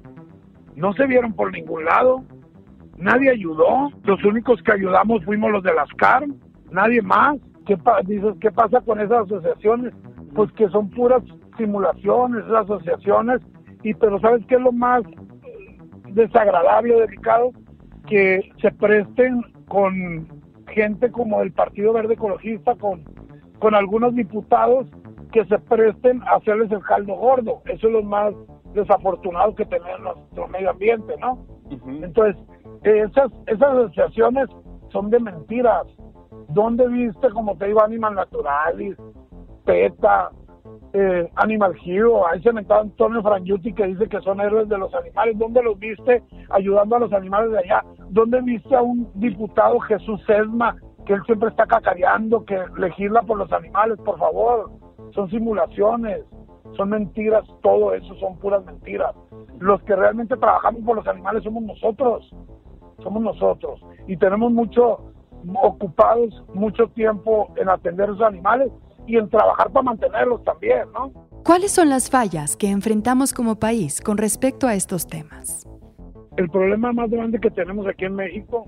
No 0.75 0.93
se 0.93 1.05
vieron 1.05 1.33
por 1.33 1.51
ningún 1.51 1.85
lado. 1.85 2.23
Nadie 2.97 3.29
ayudó. 3.29 3.91
Los 4.05 4.23
únicos 4.23 4.59
que 4.63 4.71
ayudamos 4.71 5.23
fuimos 5.25 5.51
los 5.51 5.61
de 5.61 5.75
las 5.75 5.89
CARM, 5.89 6.33
nadie 6.71 7.03
más. 7.03 7.37
¿Qué 7.67 7.77
dices, 8.07 8.33
¿qué 8.41 8.49
pasa 8.49 8.81
con 8.81 8.99
esas 8.99 9.25
asociaciones? 9.25 9.93
Pues 10.33 10.51
que 10.53 10.67
son 10.69 10.89
puras 10.89 11.21
simulaciones, 11.55 12.45
esas 12.45 12.63
asociaciones 12.63 13.41
y 13.83 13.93
pero 13.93 14.19
sabes 14.19 14.45
qué 14.47 14.55
es 14.55 14.61
lo 14.61 14.71
más 14.71 15.03
desagradable 16.09 16.95
o 16.95 16.99
delicado 16.99 17.51
que 18.07 18.49
se 18.61 18.71
presten 18.71 19.41
con 19.67 20.27
gente 20.69 21.11
como 21.11 21.41
el 21.41 21.51
Partido 21.51 21.93
Verde 21.93 22.15
Ecologista 22.15 22.75
con 22.75 23.03
con 23.59 23.75
algunos 23.75 24.15
diputados 24.15 24.87
que 25.31 25.45
se 25.45 25.59
presten 25.59 26.21
a 26.23 26.35
hacerles 26.37 26.71
el 26.71 26.81
caldo 26.81 27.13
gordo. 27.15 27.61
Eso 27.65 27.87
es 27.87 27.93
lo 27.93 28.03
más 28.03 28.33
desafortunado 28.73 29.53
que 29.53 29.65
tenemos 29.65 30.15
nuestro 30.15 30.47
medio 30.47 30.69
ambiente 30.69 31.13
no 31.19 31.45
entonces 31.69 32.35
esas 32.83 33.31
esas 33.47 33.69
asociaciones 33.69 34.49
son 34.91 35.09
de 35.09 35.19
mentiras. 35.19 35.85
¿Dónde 36.49 36.87
viste, 36.87 37.29
como 37.29 37.55
te 37.57 37.67
digo, 37.67 37.83
Animal 37.83 38.15
Naturalis, 38.15 38.97
PETA, 39.65 40.31
eh, 40.93 41.29
Animal 41.35 41.75
Hero, 41.85 42.27
ahí 42.27 42.41
se 42.41 42.51
metió 42.51 42.79
Antonio 42.79 43.21
Frangiuti 43.21 43.73
que 43.73 43.87
dice 43.87 44.07
que 44.07 44.19
son 44.21 44.41
héroes 44.41 44.67
de 44.69 44.77
los 44.77 44.93
animales. 44.95 45.37
¿Dónde 45.37 45.61
los 45.61 45.77
viste 45.77 46.23
ayudando 46.49 46.95
a 46.95 46.99
los 46.99 47.13
animales 47.13 47.51
de 47.51 47.59
allá? 47.59 47.83
¿Dónde 48.09 48.41
viste 48.41 48.75
a 48.75 48.81
un 48.81 49.09
diputado 49.15 49.79
Jesús 49.81 50.21
Sesma 50.25 50.75
que 51.05 51.13
él 51.13 51.21
siempre 51.25 51.49
está 51.49 51.65
cacareando, 51.65 52.43
que 52.45 52.57
legisla 52.77 53.21
por 53.21 53.37
los 53.37 53.51
animales? 53.51 53.99
Por 54.03 54.17
favor, 54.17 54.71
son 55.13 55.29
simulaciones, 55.29 56.25
son 56.75 56.89
mentiras, 56.89 57.45
todo 57.61 57.93
eso 57.93 58.15
son 58.15 58.37
puras 58.39 58.65
mentiras. 58.65 59.15
Los 59.59 59.81
que 59.83 59.95
realmente 59.95 60.37
trabajamos 60.37 60.83
por 60.83 60.95
los 60.95 61.07
animales 61.07 61.43
somos 61.43 61.63
nosotros, 61.63 62.33
somos 63.03 63.21
nosotros. 63.21 63.79
Y 64.07 64.17
tenemos 64.17 64.51
mucho 64.51 64.99
ocupados 65.61 66.43
mucho 66.53 66.87
tiempo 66.89 67.53
en 67.55 67.69
atender 67.69 68.09
a 68.09 68.13
esos 68.13 68.25
animales 68.25 68.71
y 69.09 69.17
en 69.17 69.27
trabajar 69.29 69.71
para 69.71 69.83
mantenerlos 69.83 70.43
también, 70.43 70.83
¿no? 70.93 71.11
¿Cuáles 71.43 71.71
son 71.71 71.89
las 71.89 72.09
fallas 72.09 72.55
que 72.55 72.69
enfrentamos 72.69 73.33
como 73.33 73.59
país 73.59 74.01
con 74.01 74.17
respecto 74.17 74.67
a 74.67 74.75
estos 74.75 75.07
temas? 75.07 75.67
El 76.37 76.49
problema 76.49 76.93
más 76.93 77.09
grande 77.09 77.39
que 77.39 77.49
tenemos 77.49 77.87
aquí 77.87 78.05
en 78.05 78.15
México, 78.15 78.67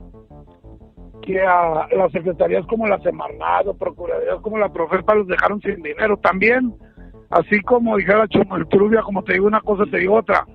que 1.22 1.40
a 1.42 1.88
las 1.96 2.12
secretarías 2.12 2.66
como 2.66 2.88
la 2.88 3.00
Semarnat 3.02 3.68
o 3.68 3.76
Procuradurías 3.76 4.42
como 4.42 4.58
la 4.58 4.74
Profepa 4.74 5.14
los 5.14 5.28
dejaron 5.28 5.62
sin 5.62 5.82
dinero. 5.84 6.18
También, 6.18 6.76
así 7.30 7.62
como 7.62 7.98
dijera 7.98 8.28
Trubia, 8.70 9.04
como 9.04 9.24
te 9.24 9.34
digo 9.34 9.46
una 9.46 9.62
cosa, 9.62 9.84
te 9.92 10.00
digo 10.00 10.16
otra, 10.16 10.48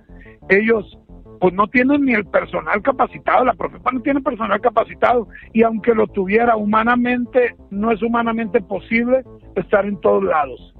ellos 0.49 0.99
pues 1.40 1.52
no 1.55 1.66
tienen 1.69 2.05
ni 2.05 2.14
el 2.14 2.26
personal 2.26 2.83
capacitado, 2.83 3.45
la 3.45 3.55
Profepa 3.55 3.90
no 3.93 4.00
tiene 4.00 4.21
personal 4.21 4.61
capacitado 4.61 5.28
y 5.52 5.62
aunque 5.62 5.95
lo 5.95 6.07
tuviera 6.07 6.57
humanamente, 6.57 7.55
no 7.71 7.90
es 7.90 8.02
humanamente 8.02 8.61
posible 8.61 9.23
estar 9.55 9.85
en 9.85 10.00
todos 10.00 10.25
lados. 10.25 10.75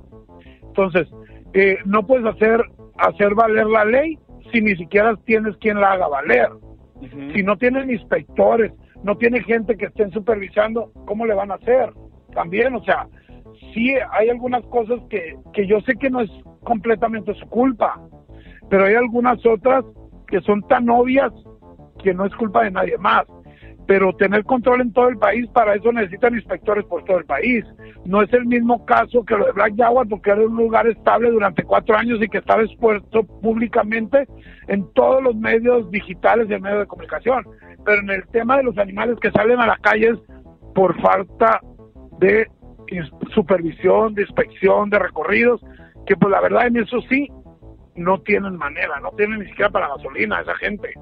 Entonces, 0.63 1.09
eh, 1.55 1.79
no 1.85 2.07
puedes 2.07 2.27
hacer, 2.27 2.61
hacer 2.99 3.35
valer 3.35 3.67
la 3.67 3.85
ley 3.85 4.19
si 4.53 4.61
ni 4.61 4.77
siquiera 4.77 5.17
tienes 5.25 5.57
quien 5.59 5.81
la 5.81 5.93
haga 5.93 6.09
valer. 6.09 6.49
Si 7.35 7.43
no 7.43 7.57
tienen 7.57 7.91
inspectores, 7.91 8.73
no 9.03 9.17
tiene 9.17 9.43
gente 9.43 9.77
que 9.77 9.87
estén 9.87 10.11
supervisando, 10.13 10.93
¿cómo 11.07 11.27
le 11.27 11.35
van 11.35 11.51
a 11.51 11.57
hacer? 11.57 11.93
También, 12.35 12.75
o 12.75 12.83
sea, 12.85 13.07
sí 13.75 13.95
hay 14.13 14.31
algunas 14.31 14.65
cosas 14.67 15.01
que, 15.11 15.37
que 15.53 15.67
yo 15.67 15.81
sé 15.83 15.95
que 15.97 16.11
no 16.11 16.21
es 16.21 16.31
completamente 16.65 17.35
su 17.35 17.47
culpa, 17.49 18.01
pero 18.69 18.87
hay 18.87 18.95
algunas 18.95 19.45
otras 19.47 19.85
que 20.27 20.41
son 20.41 20.63
tan 20.69 20.89
obvias 20.89 21.33
que 22.03 22.15
no 22.15 22.25
es 22.27 22.35
culpa 22.35 22.65
de 22.65 22.71
nadie 22.71 22.99
más. 22.99 23.25
Pero 23.87 24.13
tener 24.17 24.45
control 24.45 24.81
en 24.81 24.93
todo 24.93 25.09
el 25.09 25.17
país, 25.17 25.47
para 25.53 25.75
eso 25.75 25.93
necesitan 25.93 26.35
inspectores 26.35 26.85
por 26.87 27.05
todo 27.05 27.19
el 27.19 27.25
país. 27.25 27.65
No 28.05 28.21
es 28.21 28.33
el 28.33 28.45
mismo 28.47 28.85
caso 28.85 29.25
que 29.25 29.37
lo 29.37 29.47
de 29.47 29.53
Black 29.53 29.75
Jaguar, 29.77 30.09
porque 30.09 30.31
era 30.31 30.43
un 30.43 30.57
lugar 30.57 30.89
estable 30.89 31.31
durante 31.31 31.63
cuatro 31.63 31.97
años 31.97 32.21
y 32.21 32.29
que 32.29 32.39
estaba 32.39 32.63
expuesto 32.63 33.23
públicamente 33.25 34.27
en 34.67 34.93
todos 34.95 35.23
los 35.23 35.37
medios 35.37 35.89
digitales 35.91 36.49
y 36.51 36.55
en 36.55 36.63
medios 36.63 36.81
de 36.81 36.87
comunicación. 36.87 37.45
Pero 37.85 38.03
en 38.03 38.11
el 38.11 38.27
tema 38.29 38.57
de 38.57 38.65
los 38.65 38.77
animales 38.77 39.19
que 39.21 39.31
salen 39.31 39.61
a 39.61 39.67
las 39.67 39.79
calles 39.79 40.19
por 40.75 41.01
falta 41.01 41.61
de 42.19 42.49
supervisión, 43.35 44.15
de 44.15 44.23
inspección, 44.23 44.91
de 44.91 44.99
recorridos, 44.99 45.61
que 46.07 46.17
pues 46.17 46.31
la 46.31 46.41
verdad 46.41 46.67
en 46.67 46.77
eso 46.77 47.01
sí 47.09 47.29
no 47.97 48.21
tienen 48.21 48.57
manera, 48.57 49.01
no 49.01 49.11
tienen 49.13 49.41
ni 49.41 49.47
siquiera 49.47 49.71
para 49.71 49.89
gasolina 49.89 50.41
esa 50.41 50.55
gente. 50.57 50.93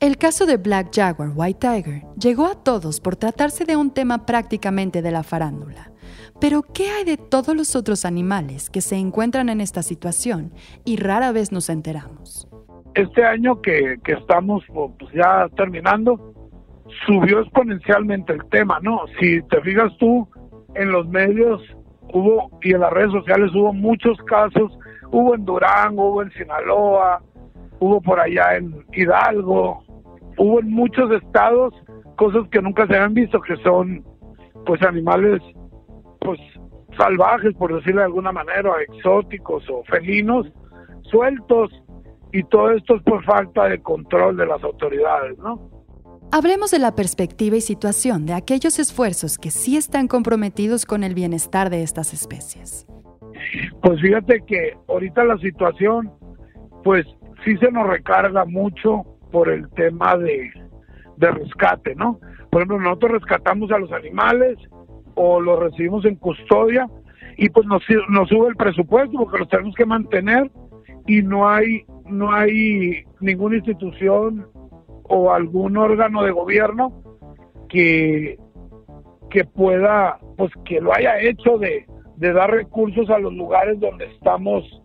El 0.00 0.18
caso 0.18 0.44
de 0.44 0.58
Black 0.58 0.94
Jaguar 0.94 1.30
White 1.34 1.66
Tiger 1.66 2.02
llegó 2.20 2.46
a 2.46 2.62
todos 2.62 3.00
por 3.00 3.16
tratarse 3.16 3.64
de 3.64 3.76
un 3.76 3.92
tema 3.92 4.26
prácticamente 4.26 5.00
de 5.00 5.10
la 5.10 5.22
farándula. 5.22 5.90
Pero 6.38 6.62
¿qué 6.62 6.90
hay 6.90 7.04
de 7.04 7.16
todos 7.16 7.56
los 7.56 7.74
otros 7.74 8.04
animales 8.04 8.68
que 8.68 8.82
se 8.82 8.96
encuentran 8.96 9.48
en 9.48 9.62
esta 9.62 9.82
situación 9.82 10.52
y 10.84 10.98
rara 10.98 11.32
vez 11.32 11.50
nos 11.50 11.70
enteramos? 11.70 12.46
Este 12.94 13.24
año 13.24 13.62
que, 13.62 13.96
que 14.04 14.12
estamos 14.12 14.62
pues 14.98 15.12
ya 15.14 15.48
terminando, 15.56 16.34
subió 17.06 17.40
exponencialmente 17.40 18.34
el 18.34 18.44
tema, 18.50 18.78
¿no? 18.82 19.00
Si 19.18 19.42
te 19.44 19.60
fijas 19.62 19.96
tú, 19.98 20.28
en 20.74 20.92
los 20.92 21.08
medios 21.08 21.62
hubo 22.12 22.50
y 22.62 22.74
en 22.74 22.80
las 22.80 22.92
redes 22.92 23.12
sociales 23.12 23.50
hubo 23.54 23.72
muchos 23.72 24.18
casos, 24.26 24.78
hubo 25.10 25.34
en 25.34 25.44
Durango, 25.44 26.10
hubo 26.10 26.22
en 26.22 26.30
Sinaloa, 26.32 27.22
hubo 27.80 28.00
por 28.00 28.20
allá 28.20 28.56
en 28.56 28.84
Hidalgo, 28.92 29.82
hubo 30.38 30.60
en 30.60 30.70
muchos 30.70 31.10
estados 31.10 31.74
cosas 32.16 32.48
que 32.50 32.62
nunca 32.62 32.86
se 32.86 32.96
han 32.96 33.14
visto, 33.14 33.40
que 33.40 33.56
son 33.58 34.04
pues 34.64 34.82
animales 34.82 35.42
pues 36.20 36.40
salvajes, 36.96 37.54
por 37.54 37.74
decirlo 37.74 38.00
de 38.00 38.06
alguna 38.06 38.32
manera, 38.32 38.72
exóticos 38.88 39.68
o 39.70 39.84
felinos, 39.84 40.46
sueltos, 41.02 41.70
y 42.32 42.42
todo 42.44 42.72
esto 42.72 42.96
es 42.96 43.02
por 43.02 43.24
falta 43.24 43.64
de 43.64 43.80
control 43.80 44.36
de 44.36 44.46
las 44.46 44.62
autoridades, 44.62 45.38
¿no? 45.38 45.70
Hablemos 46.32 46.72
de 46.72 46.80
la 46.80 46.94
perspectiva 46.94 47.56
y 47.56 47.60
situación 47.60 48.26
de 48.26 48.34
aquellos 48.34 48.78
esfuerzos 48.78 49.38
que 49.38 49.50
sí 49.50 49.76
están 49.76 50.08
comprometidos 50.08 50.84
con 50.84 51.04
el 51.04 51.14
bienestar 51.14 51.70
de 51.70 51.82
estas 51.82 52.12
especies. 52.12 52.86
Pues 53.82 54.00
fíjate 54.00 54.42
que 54.46 54.74
ahorita 54.88 55.24
la 55.24 55.38
situación, 55.38 56.10
pues 56.84 57.06
sí 57.44 57.56
se 57.58 57.70
nos 57.70 57.86
recarga 57.86 58.44
mucho 58.44 59.02
por 59.32 59.48
el 59.48 59.68
tema 59.70 60.16
de, 60.16 60.50
rescate, 61.18 61.94
¿no? 61.94 62.18
Por 62.50 62.62
ejemplo, 62.62 62.80
nosotros 62.80 63.12
rescatamos 63.12 63.70
a 63.72 63.78
los 63.78 63.92
animales 63.92 64.56
o 65.14 65.40
los 65.40 65.58
recibimos 65.58 66.04
en 66.04 66.16
custodia 66.16 66.88
y 67.36 67.48
pues 67.48 67.66
nos, 67.66 67.82
nos 68.08 68.28
sube 68.28 68.48
el 68.48 68.56
presupuesto 68.56 69.18
porque 69.18 69.38
los 69.38 69.48
tenemos 69.48 69.74
que 69.74 69.86
mantener 69.86 70.50
y 71.06 71.22
no 71.22 71.48
hay 71.48 71.84
no 72.08 72.32
hay 72.32 73.04
ninguna 73.20 73.56
institución 73.56 74.46
o 75.08 75.32
algún 75.32 75.76
órgano 75.76 76.22
de 76.22 76.30
gobierno 76.30 76.92
que, 77.68 78.38
que 79.30 79.44
pueda, 79.44 80.18
pues 80.36 80.52
que 80.64 80.80
lo 80.80 80.94
haya 80.94 81.18
hecho 81.20 81.58
de, 81.58 81.86
de 82.16 82.32
dar 82.32 82.50
recursos 82.50 83.08
a 83.10 83.18
los 83.18 83.32
lugares 83.34 83.78
donde 83.80 84.06
estamos 84.06 84.82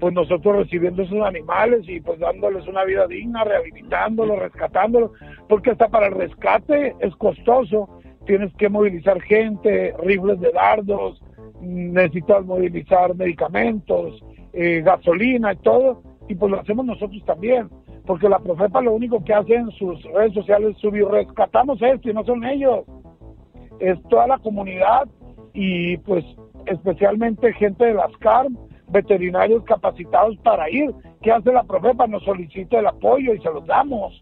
pues 0.00 0.14
nosotros 0.14 0.56
recibiendo 0.56 1.02
esos 1.02 1.22
animales 1.24 1.88
y 1.88 2.00
pues 2.00 2.18
dándoles 2.18 2.66
una 2.66 2.82
vida 2.84 3.06
digna, 3.06 3.44
rehabilitándolos, 3.44 4.36
rescatándolos, 4.40 5.12
porque 5.48 5.70
hasta 5.70 5.88
para 5.88 6.08
el 6.08 6.14
rescate 6.14 6.96
es 6.98 7.14
costoso, 7.16 7.88
tienes 8.26 8.52
que 8.56 8.68
movilizar 8.68 9.20
gente, 9.22 9.94
rifles 10.02 10.40
de 10.40 10.50
dardos, 10.50 11.22
necesitas 11.60 12.44
movilizar 12.44 13.14
medicamentos, 13.14 14.20
eh, 14.52 14.82
gasolina 14.84 15.52
y 15.52 15.56
todo, 15.58 16.02
y 16.28 16.34
pues 16.34 16.50
lo 16.50 16.58
hacemos 16.58 16.84
nosotros 16.84 17.24
también 17.24 17.68
porque 18.06 18.28
la 18.28 18.38
Profepa 18.38 18.80
lo 18.80 18.92
único 18.92 19.22
que 19.22 19.34
hace 19.34 19.54
en 19.54 19.70
sus 19.72 20.02
redes 20.12 20.34
sociales 20.34 20.74
es 20.74 20.78
subir, 20.78 21.06
rescatamos 21.06 21.80
esto 21.80 22.10
y 22.10 22.14
no 22.14 22.24
son 22.24 22.44
ellos, 22.44 22.84
es 23.78 24.00
toda 24.08 24.26
la 24.26 24.38
comunidad 24.38 25.08
y 25.54 25.96
pues 25.98 26.24
especialmente 26.66 27.52
gente 27.54 27.84
de 27.84 27.94
las 27.94 28.16
CARM, 28.18 28.56
veterinarios 28.88 29.64
capacitados 29.64 30.36
para 30.38 30.70
ir. 30.70 30.92
¿Qué 31.22 31.32
hace 31.32 31.52
la 31.52 31.64
Profepa? 31.64 32.06
Nos 32.06 32.22
solicita 32.24 32.78
el 32.78 32.86
apoyo 32.86 33.34
y 33.34 33.40
se 33.40 33.50
los 33.50 33.66
damos, 33.66 34.18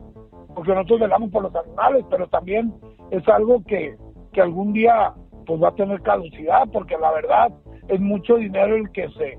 porque 0.55 0.73
nosotros 0.73 1.01
velamos 1.01 1.31
por 1.31 1.43
los 1.43 1.55
animales, 1.55 2.05
pero 2.11 2.27
también 2.29 2.73
es 3.11 3.27
algo 3.29 3.63
que, 3.65 3.97
que 4.33 4.41
algún 4.41 4.73
día 4.73 5.13
pues 5.47 5.61
va 5.63 5.69
a 5.69 5.75
tener 5.75 6.01
caducidad, 6.03 6.69
porque 6.73 6.97
la 6.99 7.11
verdad 7.13 7.53
es 7.89 8.01
mucho 8.01 8.37
dinero 8.37 8.77
el 8.77 8.91
que 8.93 9.09
se 9.11 9.39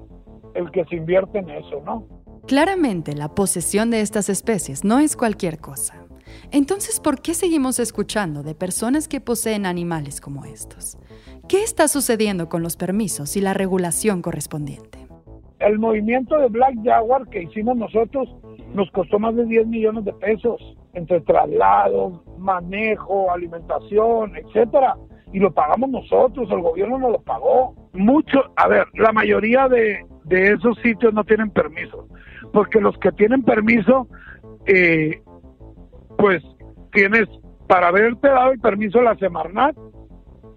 el 0.53 0.69
que 0.71 0.83
se 0.85 0.97
invierte 0.97 1.39
en 1.39 1.49
eso, 1.49 1.81
¿no? 1.85 2.05
Claramente, 2.45 3.15
la 3.15 3.29
posesión 3.29 3.91
de 3.91 4.01
estas 4.01 4.27
especies 4.27 4.83
no 4.83 4.99
es 4.99 5.15
cualquier 5.15 5.59
cosa. 5.59 6.00
Entonces, 6.51 6.99
¿por 6.99 7.21
qué 7.21 7.33
seguimos 7.33 7.79
escuchando 7.79 8.43
de 8.43 8.55
personas 8.55 9.07
que 9.07 9.21
poseen 9.21 9.65
animales 9.65 10.21
como 10.21 10.45
estos? 10.45 10.97
¿Qué 11.47 11.63
está 11.63 11.87
sucediendo 11.87 12.49
con 12.49 12.63
los 12.63 12.77
permisos 12.77 13.35
y 13.37 13.41
la 13.41 13.53
regulación 13.53 14.21
correspondiente? 14.21 14.99
El 15.59 15.79
movimiento 15.79 16.37
de 16.37 16.47
Black 16.47 16.75
Jaguar 16.83 17.27
que 17.27 17.43
hicimos 17.43 17.77
nosotros 17.77 18.29
nos 18.73 18.89
costó 18.91 19.19
más 19.19 19.35
de 19.35 19.45
10 19.45 19.67
millones 19.67 20.05
de 20.05 20.13
pesos 20.13 20.59
entre 20.93 21.21
traslados, 21.21 22.21
manejo, 22.37 23.31
alimentación, 23.31 24.35
etcétera, 24.35 24.97
y 25.33 25.39
lo 25.39 25.53
pagamos 25.53 25.89
nosotros, 25.89 26.49
el 26.51 26.61
gobierno 26.61 26.97
nos 26.97 27.11
lo 27.11 27.21
pagó. 27.21 27.75
Mucho, 27.93 28.39
a 28.55 28.67
ver, 28.67 28.85
la 28.95 29.11
mayoría 29.11 29.67
de, 29.67 30.05
de 30.25 30.53
esos 30.53 30.77
sitios 30.79 31.13
no 31.13 31.23
tienen 31.23 31.51
permiso 31.51 32.07
porque 32.51 32.79
los 32.79 32.97
que 32.97 33.11
tienen 33.11 33.43
permiso, 33.43 34.07
eh, 34.65 35.21
pues 36.21 36.43
tienes, 36.93 37.27
para 37.67 37.87
haberte 37.87 38.27
dado 38.27 38.51
el 38.51 38.59
permiso 38.59 39.01
la 39.01 39.15
Semarnat, 39.15 39.75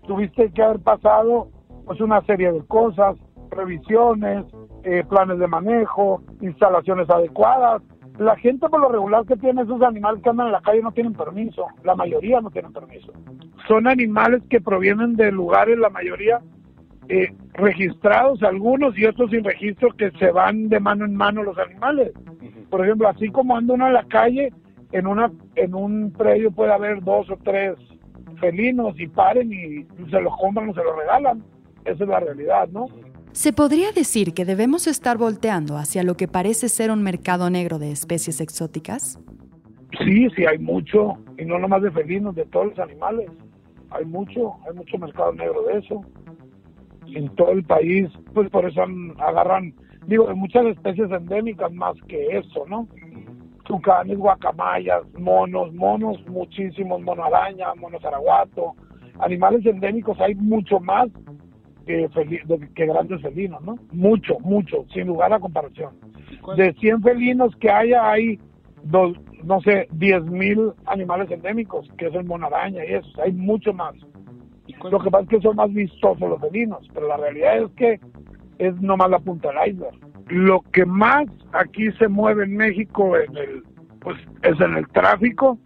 tuviste 0.07 0.53
que 0.53 0.63
haber 0.63 0.81
pasado 0.81 1.49
pues 1.87 2.01
una 2.01 2.21
serie 2.27 2.53
de 2.53 2.63
cosas, 2.67 3.17
revisiones, 3.51 4.45
eh, 4.85 5.03
planes 5.09 5.39
de 5.39 5.47
manejo, 5.47 6.23
instalaciones 6.43 7.09
adecuadas. 7.09 7.83
La 8.19 8.37
gente 8.37 8.69
por 8.69 8.81
lo 8.81 8.91
regular 8.91 9.25
que 9.25 9.37
tiene 9.37 9.63
esos 9.63 9.81
animales 9.83 10.23
que 10.23 10.29
andan 10.29 10.49
en 10.49 10.53
la 10.53 10.61
calle 10.61 10.83
no 10.83 10.93
tienen 10.93 11.15
permiso, 11.15 11.67
la 11.83 11.95
mayoría 11.95 12.41
no 12.43 12.51
tienen 12.51 12.73
permiso. 12.73 13.13
Son 13.67 13.89
animales 13.89 14.43
que 14.51 14.61
provienen 14.61 15.15
de 15.15 15.33
lugares, 15.33 15.79
la 15.79 15.89
mayoría, 15.89 16.41
eh, 17.09 17.35
registrados 17.55 18.43
algunos 18.43 18.97
y 18.99 19.07
otros 19.07 19.31
sin 19.31 19.45
registro 19.45 19.89
que 19.97 20.11
se 20.13 20.31
van 20.31 20.69
de 20.69 20.79
mano 20.79 21.07
en 21.07 21.17
mano 21.17 21.43
los 21.43 21.59
animales. 21.59 22.13
Por 22.71 22.85
ejemplo, 22.85 23.09
así 23.09 23.29
como 23.31 23.57
anda 23.57 23.75
uno 23.75 23.87
en 23.87 23.95
la 23.95 24.05
calle, 24.05 24.53
en 24.95 25.09
una 25.09 25.31
en 25.57 25.75
un 25.75 26.13
predio 26.13 26.53
puede 26.53 26.73
haber 26.73 27.03
dos 27.03 27.29
o 27.29 27.37
tres 27.43 27.75
felinos 28.41 28.99
y 28.99 29.09
paren 29.09 29.53
y 29.53 29.85
se 30.09 30.21
los 30.21 30.37
compran 30.37 30.69
o 30.69 30.75
se 30.75 30.85
los 30.85 30.97
regalan. 30.97 31.43
Esa 31.85 32.05
es 32.05 32.09
la 32.09 32.21
realidad, 32.21 32.69
¿no? 32.69 32.87
¿Se 33.33 33.53
podría 33.53 33.91
decir 33.91 34.33
que 34.33 34.45
debemos 34.45 34.87
estar 34.87 35.19
volteando 35.19 35.77
hacia 35.77 36.05
lo 36.05 36.17
que 36.17 36.29
parece 36.29 36.69
ser 36.69 36.93
un 36.93 37.03
mercado 37.03 37.51
negro 37.51 37.81
de 37.81 37.91
especies 37.91 38.41
exóticas? 38.41 39.19
Sí, 40.05 40.29
sí, 40.37 40.47
hay 40.47 40.59
mucho, 40.59 41.19
y 41.37 41.45
no 41.45 41.59
nomás 41.59 41.83
de 41.83 41.91
felinos, 41.91 42.37
de 42.37 42.45
todos 42.47 42.69
los 42.69 42.79
animales. 42.79 43.29
Hay 43.91 44.05
mucho, 44.05 44.55
hay 44.69 44.75
mucho 44.77 44.99
mercado 44.99 45.33
negro 45.33 45.63
de 45.65 45.79
eso 45.79 46.01
en 47.07 47.29
todo 47.35 47.51
el 47.51 47.65
país, 47.65 48.09
pues 48.33 48.49
por 48.51 48.69
eso 48.69 48.83
agarran, 49.19 49.75
digo, 50.07 50.27
de 50.27 50.35
muchas 50.35 50.65
especies 50.67 51.11
endémicas 51.11 51.73
más 51.73 51.95
que 52.09 52.39
eso, 52.39 52.65
¿no? 52.69 52.89
Tucanes, 53.65 54.19
guacamayas, 54.19 55.03
monos, 55.19 55.73
monos, 55.75 56.19
muchísimos, 56.27 57.01
mono 57.03 57.25
araña, 57.25 57.75
mono 57.75 57.99
zaraguato, 58.01 58.75
animales 59.19 59.65
endémicos 59.65 60.21
hay 60.21 60.35
mucho 60.35 60.81
más 60.81 61.09
que, 61.87 62.09
que 62.75 62.87
grandes 62.87 63.21
felinos, 63.23 63.63
¿no? 63.63 63.79
Mucho, 63.93 64.39
mucho, 64.41 64.85
sin 64.93 65.07
lugar 65.07 65.33
a 65.33 65.41
comparación. 65.41 65.93
De 66.57 66.73
100 66.75 67.03
felinos 67.03 67.55
que 67.57 67.71
haya, 67.71 68.11
hay 68.11 68.39
dos, 68.85 69.17
no 69.43 69.61
sé, 69.61 69.89
10 69.93 70.25
mil 70.25 70.73
animales 70.87 71.31
endémicos, 71.31 71.89
que 71.99 72.07
es 72.07 72.15
el 72.15 72.25
mono 72.25 72.47
araña 72.47 72.85
y 72.85 72.95
eso, 72.95 73.09
hay 73.23 73.33
mucho 73.33 73.73
más. 73.73 73.95
Lo 74.91 74.99
que 74.99 75.11
pasa 75.11 75.25
es 75.25 75.29
que 75.29 75.41
son 75.41 75.57
más 75.57 75.73
vistosos 75.73 76.21
los 76.21 76.41
felinos, 76.41 76.87
pero 76.93 77.09
la 77.09 77.17
realidad 77.17 77.59
es 77.59 77.71
que 77.73 78.01
es 78.59 78.81
nomás 78.81 79.11
la 79.11 79.19
punta 79.19 79.49
del 79.49 79.73
iceberg. 79.73 79.99
Lo 80.29 80.63
que 80.73 80.87
más 80.87 81.27
aquí 81.53 81.91
se 81.93 82.09
mueve 82.09 82.45
en 82.45 82.57
México 82.57 83.17
en 83.17 83.37
el, 83.37 83.63
pues, 84.01 84.17
es 84.43 84.59
en 84.61 84.77
el 84.77 84.89
tráfico, 84.89 85.59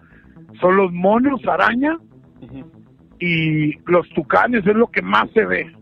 son 0.61 0.77
los 0.77 0.93
monos, 0.93 1.41
araña 1.47 1.97
y 3.21 3.77
los 3.91 4.09
tucanes, 4.11 4.67
es 4.67 4.75
lo 4.75 4.89
que 4.89 5.03
más 5.03 5.31
se 5.33 5.45
ve. 5.45 5.73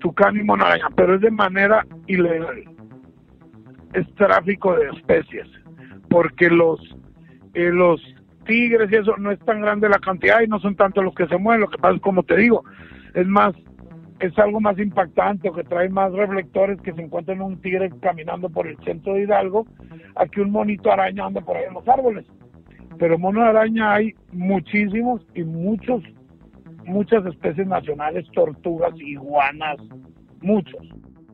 Tucán 0.00 0.36
y 0.36 0.42
mono 0.42 0.64
araña, 0.64 0.88
pero 0.96 1.14
es 1.14 1.20
de 1.20 1.30
manera 1.30 1.84
ilegal. 2.06 2.64
Es 3.94 4.06
tráfico 4.14 4.76
de 4.76 4.90
especies, 4.90 5.48
porque 6.08 6.50
los, 6.50 6.78
eh, 7.54 7.70
los 7.72 8.00
tigres 8.46 8.90
y 8.90 8.96
eso 8.96 9.16
no 9.18 9.30
es 9.30 9.38
tan 9.40 9.60
grande 9.60 9.88
la 9.88 9.98
cantidad 9.98 10.40
y 10.40 10.46
no 10.46 10.58
son 10.58 10.76
tanto 10.76 11.02
los 11.02 11.14
que 11.14 11.26
se 11.26 11.38
mueven, 11.38 11.62
lo 11.62 11.68
que 11.68 11.78
pasa 11.78 11.96
es 11.96 12.02
como 12.02 12.22
te 12.22 12.36
digo, 12.36 12.64
es 13.14 13.26
más 13.26 13.54
es 14.20 14.36
algo 14.38 14.60
más 14.60 14.78
impactante 14.78 15.48
o 15.48 15.52
que 15.52 15.64
trae 15.64 15.88
más 15.88 16.12
reflectores 16.12 16.80
que 16.80 16.92
se 16.92 17.02
encuentren 17.02 17.40
un 17.40 17.60
tigre 17.60 17.90
caminando 18.00 18.48
por 18.48 18.66
el 18.66 18.76
centro 18.84 19.14
de 19.14 19.22
Hidalgo 19.22 19.66
a 20.16 20.26
que 20.26 20.40
un 20.40 20.50
monito 20.50 20.90
araña 20.90 21.26
ande 21.26 21.40
por 21.40 21.56
ahí 21.56 21.64
en 21.68 21.74
los 21.74 21.86
árboles. 21.88 22.26
Pero 22.98 23.18
mono 23.18 23.42
araña 23.42 23.94
hay 23.94 24.14
muchísimos 24.32 25.22
y 25.34 25.44
muchos, 25.44 26.02
muchas 26.84 27.24
especies 27.26 27.66
nacionales, 27.66 28.26
tortugas, 28.32 28.92
iguanas, 28.98 29.76
muchos. 30.40 30.82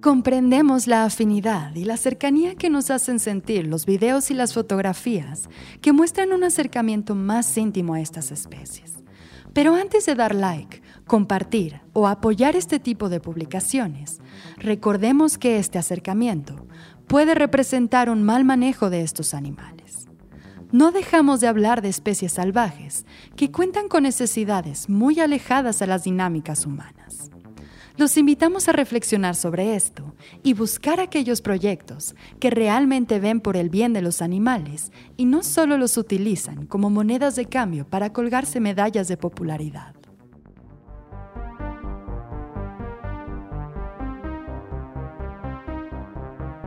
Comprendemos 0.03 0.87
la 0.87 1.07
afinidad 1.07 1.75
y 1.75 1.87
la 1.87 1.97
cercanía 1.97 2.57
que 2.57 2.69
nos 2.69 2.91
hacen 2.91 3.19
sentir 3.19 3.67
los 3.67 3.87
videos 3.87 4.31
y 4.31 4.35
las 4.35 4.53
fotografías 4.53 5.49
que 5.81 5.95
muestran 5.95 6.33
un 6.33 6.45
acercamiento 6.45 7.15
más 7.15 7.57
íntimo 7.57 7.95
a 7.95 8.01
estas 8.03 8.31
especies. 8.31 9.03
Pero 9.55 9.75
antes 9.75 10.05
de 10.05 10.15
dar 10.15 10.35
like, 10.35 10.83
compartir 11.07 11.81
o 11.93 12.07
apoyar 12.09 12.57
este 12.57 12.79
tipo 12.79 13.09
de 13.09 13.21
publicaciones, 13.21 14.21
recordemos 14.57 15.39
que 15.39 15.59
este 15.59 15.79
acercamiento 15.79 16.67
puede 17.07 17.35
representar 17.35 18.11
un 18.11 18.23
mal 18.23 18.45
manejo 18.45 18.91
de 18.91 19.03
estos 19.03 19.35
animales. 19.35 20.09
No 20.73 20.91
dejamos 20.91 21.41
de 21.41 21.47
hablar 21.47 21.83
de 21.83 21.89
especies 21.89 22.33
salvajes 22.33 23.07
que 23.37 23.53
cuentan 23.53 23.89
con 23.89 24.03
necesidades 24.03 24.89
muy 24.89 25.21
alejadas 25.21 25.83
a 25.83 25.87
las 25.87 26.05
dinámicas 26.05 26.67
humanas. 26.67 27.31
Los 27.97 28.17
invitamos 28.17 28.69
a 28.69 28.73
reflexionar 28.73 29.37
sobre 29.37 29.77
esto 29.77 30.17
y 30.43 30.55
buscar 30.55 30.99
aquellos 30.99 31.41
proyectos 31.41 32.17
que 32.41 32.51
realmente 32.51 33.21
ven 33.21 33.41
por 33.41 33.57
el 33.57 33.71
bien 33.71 33.93
de 33.93 34.03
los 34.03 34.21
animales 34.21 34.91
y 35.17 35.27
no 35.27 35.45
solo 35.45 35.79
los 35.79 35.97
utilizan 35.97 36.67
como 36.67 36.91
monedas 36.91 37.37
de 37.37 37.47
cambio 37.47 37.87
para 37.87 38.13
colgarse 38.13 38.59
medallas 38.59 39.07
de 39.07 39.17
popularidad. 39.17 39.95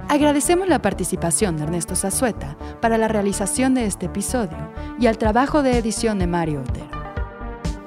Agradecemos 0.09 0.69
la 0.69 0.81
participación 0.81 1.57
de 1.57 1.63
Ernesto 1.63 1.95
Zazueta 1.95 2.57
para 2.81 2.97
la 2.97 3.09
realización 3.09 3.73
de 3.73 3.85
este 3.85 4.05
episodio 4.05 4.57
y 4.99 5.07
al 5.07 5.17
trabajo 5.17 5.63
de 5.63 5.77
edición 5.77 6.17
de 6.17 6.27
Mario 6.27 6.61
Otero. 6.61 6.97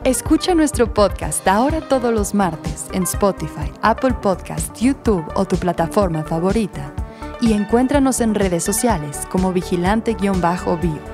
Escucha 0.04 0.54
nuestro 0.54 0.92
podcast 0.92 1.46
ahora 1.48 1.80
todos 1.88 2.12
los 2.12 2.34
martes 2.34 2.88
en 2.92 3.04
Spotify, 3.04 3.72
Apple 3.82 4.14
Podcast, 4.20 4.76
YouTube 4.78 5.24
o 5.34 5.46
tu 5.46 5.56
plataforma 5.56 6.22
favorita 6.22 6.92
y 7.40 7.54
encuéntranos 7.54 8.20
en 8.20 8.34
redes 8.34 8.64
sociales 8.64 9.26
como 9.30 9.52
vigilante-bio. 9.52 11.09